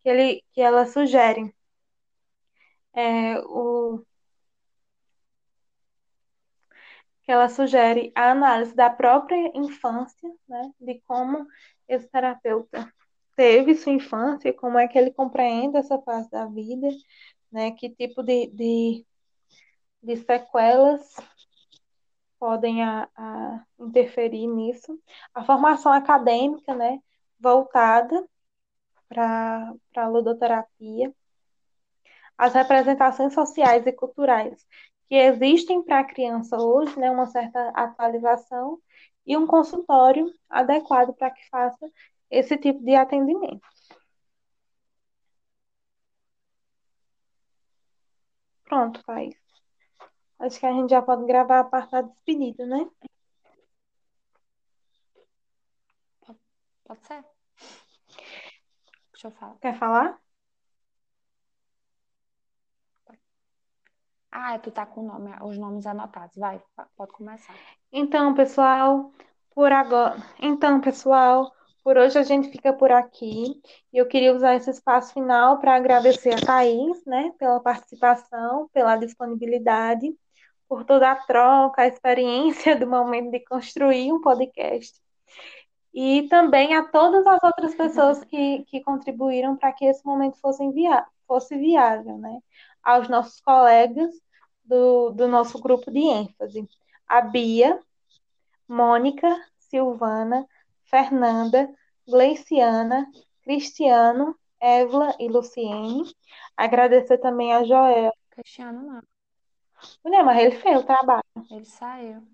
[0.01, 1.53] que, ele, que ela sugere
[2.93, 4.01] é, o,
[7.23, 11.45] que ela sugere a análise da própria infância, né, de como
[11.87, 12.91] esse terapeuta
[13.35, 16.87] teve sua infância, como é que ele compreende essa fase da vida,
[17.51, 19.05] né, que tipo de, de,
[20.01, 21.15] de sequelas
[22.39, 24.99] podem a, a interferir nisso.
[25.33, 26.99] A formação acadêmica, né,
[27.39, 28.27] voltada
[29.07, 31.13] para a ludoterapia,
[32.37, 34.65] as representações sociais e culturais
[35.07, 38.79] que existem para a criança hoje, né, uma certa atualização
[39.27, 41.91] e um consultório adequado para que faça
[42.31, 43.67] esse tipo de atendimento.
[48.63, 49.35] Pronto, Thaís.
[50.39, 52.89] Acho que a gente já pode gravar a parte da despedida, né?
[56.85, 57.23] Pode ser.
[59.11, 59.57] Deixa eu falar.
[59.59, 60.26] Quer falar?
[64.39, 66.37] Ah, tu tá com nome, os nomes anotados.
[66.37, 66.61] Vai,
[66.95, 67.55] pode começar.
[67.91, 69.11] Então, pessoal,
[69.49, 70.15] por agora.
[70.39, 71.51] Então, pessoal,
[71.83, 73.59] por hoje a gente fica por aqui.
[73.91, 78.95] E eu queria usar esse espaço final para agradecer a Thaís, né, pela participação, pela
[78.95, 80.15] disponibilidade
[80.69, 85.01] por toda a troca, a experiência do momento de construir um podcast.
[85.91, 90.63] E também a todas as outras pessoas que, que contribuíram para que esse momento fosse,
[91.25, 92.39] fosse viável, né?
[92.83, 94.26] Aos nossos colegas
[94.67, 96.69] do, do nosso grupo de ênfase.
[97.07, 97.81] A Bia,
[98.67, 100.47] Mônica, Silvana,
[100.83, 101.73] Fernanda,
[102.07, 103.09] Gleiciana,
[103.43, 106.03] Cristiano, Évla e Luciene.
[106.55, 108.11] Agradecer também a Joel.
[108.31, 109.01] Cristiano não.
[110.03, 111.23] Mulher, mas ele fez o trabalho.
[111.51, 112.27] Ele saiu.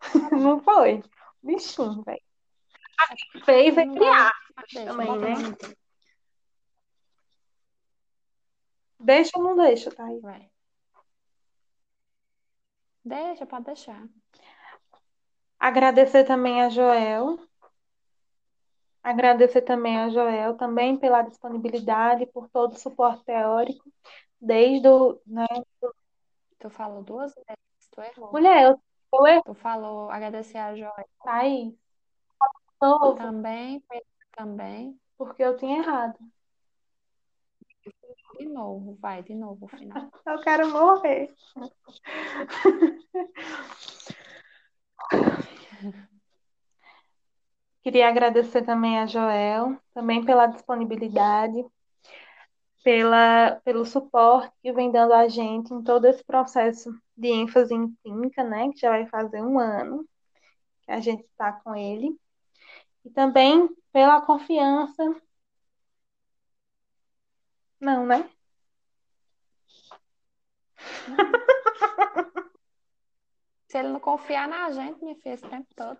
[0.32, 1.02] Não foi.
[1.42, 2.22] Bichinho, velho.
[3.44, 4.32] Fez é criar
[4.86, 5.34] também, né?
[9.02, 10.20] Deixa ou não deixa, tá aí?
[10.20, 10.50] Vai.
[13.04, 14.06] Deixa, pode deixar.
[15.58, 17.38] Agradecer também a Joel.
[19.02, 23.84] Agradecer também a Joel, também pela disponibilidade, por todo o suporte teórico
[24.42, 25.46] desde o, né?
[26.58, 28.32] Tu falou duas vezes, tu errou.
[28.32, 28.80] Mulher, eu,
[29.12, 29.42] eu erro.
[29.44, 31.06] Tu falou agradecer a Joia.
[31.22, 31.76] Tá aí.
[32.80, 33.16] Novo.
[33.16, 33.82] Também,
[34.32, 35.00] também.
[35.16, 36.18] Porque eu tinha errado.
[38.42, 40.10] De novo, vai, de novo, final.
[40.26, 41.32] Eu quero morrer.
[47.84, 51.64] Queria agradecer também a Joel, também pela disponibilidade,
[52.82, 57.94] pela, pelo suporte que vem dando a gente em todo esse processo de ênfase em
[58.02, 58.72] clínica, né?
[58.72, 60.04] Que já vai fazer um ano
[60.82, 62.18] que a gente está com ele.
[63.04, 65.14] E também pela confiança.
[67.82, 68.30] Não, né?
[73.66, 75.98] Se ele não confiar na gente, me fez o tempo todo.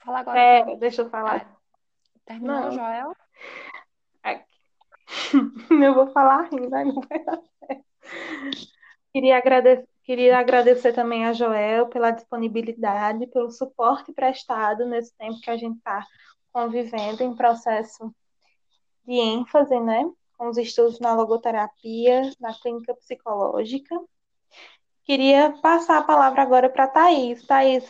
[0.00, 0.40] Fala agora.
[0.40, 1.56] É, deixa eu falar.
[2.24, 2.72] Terminou, Não.
[2.72, 3.14] Joel?
[5.70, 7.84] Eu vou falar rindo, aí não vai dar certo.
[9.12, 15.50] Queria agradecer, queria agradecer também a Joel pela disponibilidade, pelo suporte prestado nesse tempo que
[15.50, 16.04] a gente está
[16.52, 18.12] convivendo em processo
[19.04, 20.04] de ênfase, né?
[20.40, 23.94] Com os estudos na logoterapia, na clínica psicológica.
[25.04, 27.46] Queria passar a palavra agora para a Thaís.
[27.46, 27.84] Thaís,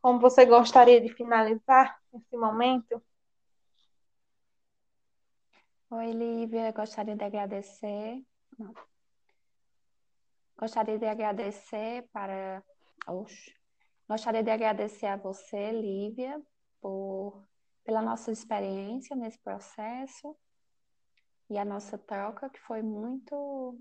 [0.00, 3.02] como você gostaria de finalizar esse momento?
[5.90, 6.70] Oi, Lívia.
[6.70, 8.24] Gostaria de agradecer.
[8.56, 8.72] Não.
[10.56, 12.62] Gostaria de agradecer para.
[13.08, 13.52] Oxe.
[14.08, 16.40] Gostaria de agradecer a você, Lívia,
[16.80, 17.44] por
[17.82, 20.38] pela nossa experiência nesse processo
[21.50, 23.78] e a nossa troca, que foi muito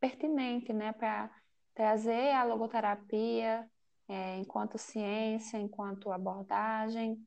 [0.00, 1.30] pertinente, né, para
[1.74, 3.68] trazer a logoterapia
[4.08, 7.24] é, enquanto ciência, enquanto abordagem,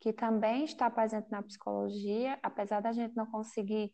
[0.00, 3.92] que também está presente na psicologia, apesar da gente não conseguir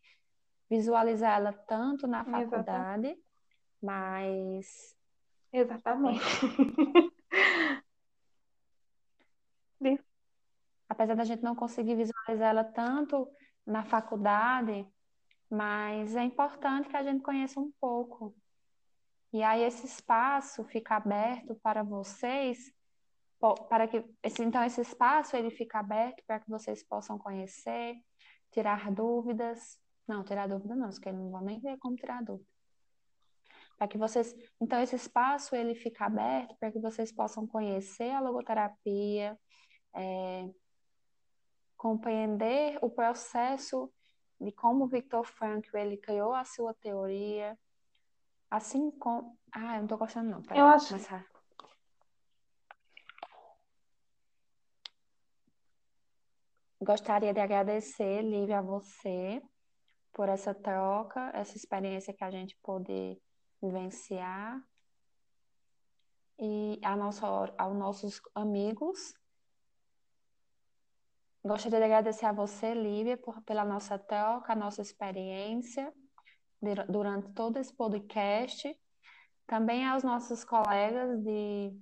[0.69, 2.49] visualizar ela tanto na Exatamente.
[2.49, 3.17] faculdade,
[3.81, 4.95] mas
[5.53, 6.21] Exatamente.
[11.01, 13.27] apesar da gente não conseguir visualizar ela tanto
[13.65, 14.87] na faculdade,
[15.49, 18.35] mas é importante que a gente conheça um pouco.
[19.33, 22.71] E aí esse espaço fica aberto para vocês,
[23.69, 24.03] para que
[24.39, 27.95] então esse espaço ele fica aberto para que vocês possam conhecer,
[28.51, 29.79] tirar dúvidas.
[30.07, 32.49] Não, tirar dúvida não, porque não vou nem ver como tirar dúvida.
[33.77, 38.19] Para que vocês, então esse espaço ele fica aberto para que vocês possam conhecer a
[38.19, 39.37] logoterapia,
[39.95, 40.49] é,
[41.81, 43.91] compreender o processo
[44.39, 47.57] de como o Viktor Frankl ele criou a sua teoria,
[48.51, 49.35] assim como...
[49.51, 51.25] Ah, eu não tô gostando não, peraí, Eu acho- começar.
[56.79, 59.41] Gostaria de agradecer, Lívia, a você
[60.13, 63.19] por essa troca, essa experiência que a gente pôde
[63.59, 64.61] vivenciar
[66.37, 67.25] e a nossa,
[67.57, 69.15] aos nossos amigos.
[71.43, 75.91] Gostaria de agradecer a você, Lívia, por, pela nossa troca, a nossa experiência
[76.61, 78.77] dura- durante todo esse podcast.
[79.47, 81.75] Também aos nossos colegas de,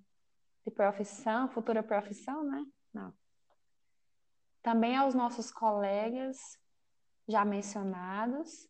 [0.66, 2.66] de profissão, futura profissão, né?
[2.94, 3.14] Não.
[4.64, 6.38] Também aos nossos colegas
[7.28, 8.68] já mencionados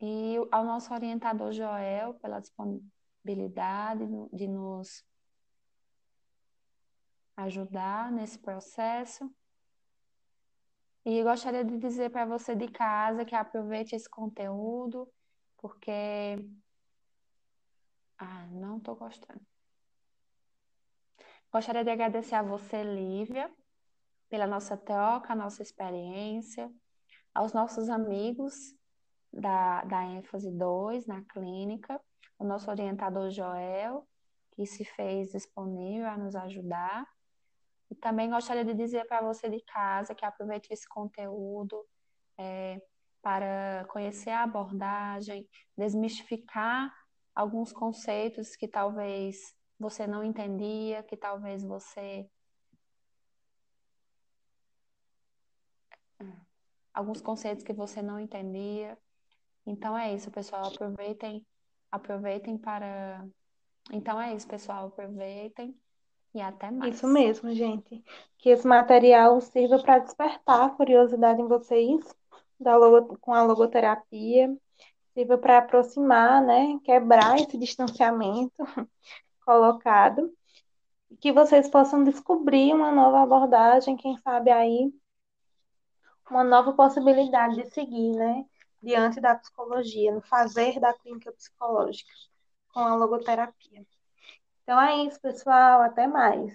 [0.00, 5.04] e ao nosso orientador Joel pela disponibilidade de nos
[7.34, 9.34] ajudar nesse processo.
[11.10, 15.10] E gostaria de dizer para você de casa que aproveite esse conteúdo,
[15.56, 16.36] porque.
[18.18, 19.40] Ah, não estou gostando.
[21.50, 23.50] Gostaria de agradecer a você, Lívia,
[24.28, 26.70] pela nossa troca, nossa experiência,
[27.34, 28.76] aos nossos amigos
[29.32, 31.98] da, da ênfase 2 na clínica,
[32.38, 34.06] o nosso orientador Joel,
[34.50, 37.08] que se fez disponível a nos ajudar.
[37.90, 41.84] E também gostaria de dizer para você de casa que aproveite esse conteúdo
[42.36, 42.80] é,
[43.22, 46.92] para conhecer a abordagem, desmistificar
[47.34, 52.28] alguns conceitos que talvez você não entendia, que talvez você.
[56.92, 58.98] Alguns conceitos que você não entendia.
[59.64, 60.66] Então é isso, pessoal.
[60.66, 61.46] Aproveitem,
[61.90, 63.24] aproveitem para.
[63.92, 64.88] Então é isso, pessoal.
[64.88, 65.78] Aproveitem
[66.34, 66.94] e até mais.
[66.94, 68.04] Isso mesmo, gente.
[68.38, 72.04] Que esse material sirva para despertar a curiosidade em vocês
[72.58, 74.56] da logo, com a logoterapia,
[75.14, 76.78] sirva para aproximar, né?
[76.84, 78.56] Quebrar esse distanciamento
[79.44, 80.32] colocado.
[81.10, 84.92] E que vocês possam descobrir uma nova abordagem, quem sabe aí,
[86.30, 88.44] uma nova possibilidade de seguir, né?
[88.82, 92.10] Diante da psicologia, no fazer da clínica psicológica
[92.72, 93.84] com a logoterapia.
[94.68, 95.80] Então é isso, pessoal.
[95.80, 96.54] Até mais.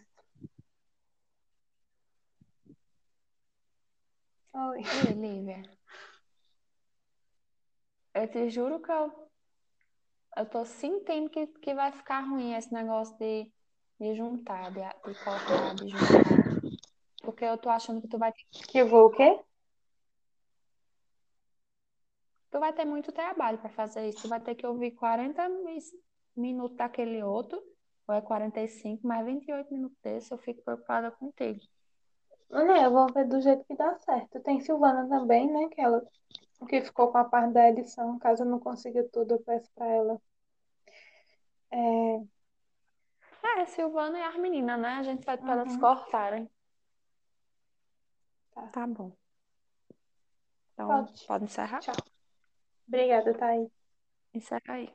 [4.54, 4.84] Oi.
[5.08, 5.64] Ei, Lívia.
[8.14, 9.12] Eu te juro que eu,
[10.38, 13.52] eu tô sentindo que, que vai ficar ruim esse negócio de,
[14.00, 16.62] de juntar, de, de cortar, de juntar.
[17.24, 19.44] Porque eu tô achando que tu vai, Que eu vou o quê?
[22.52, 24.22] tu vai ter muito trabalho para fazer isso.
[24.22, 25.80] Tu vai ter que ouvir 40 mi-
[26.36, 27.73] minutos daquele outro
[28.08, 31.60] ou é 45, mais 28 minutos desse, eu fico preocupada contigo.
[32.50, 34.40] Né, eu vou ver do jeito que dá certo.
[34.42, 35.68] Tem Silvana também, né?
[35.70, 36.02] Que ela
[36.70, 38.18] que ficou com a parte da edição.
[38.20, 40.22] Caso eu não consiga tudo, eu peço pra ela.
[41.72, 42.24] É,
[43.42, 44.90] É, Silvana e as meninas, né?
[44.96, 45.80] A gente pede para elas Uhum.
[45.80, 46.50] cortarem.
[48.54, 48.72] Tá.
[48.72, 49.16] Tá bom.
[50.74, 51.28] Então, Pode.
[51.28, 51.80] pode encerrar?
[51.82, 51.96] Tchau.
[52.88, 53.70] Obrigada, Thaís.
[54.34, 54.94] Encerra aí.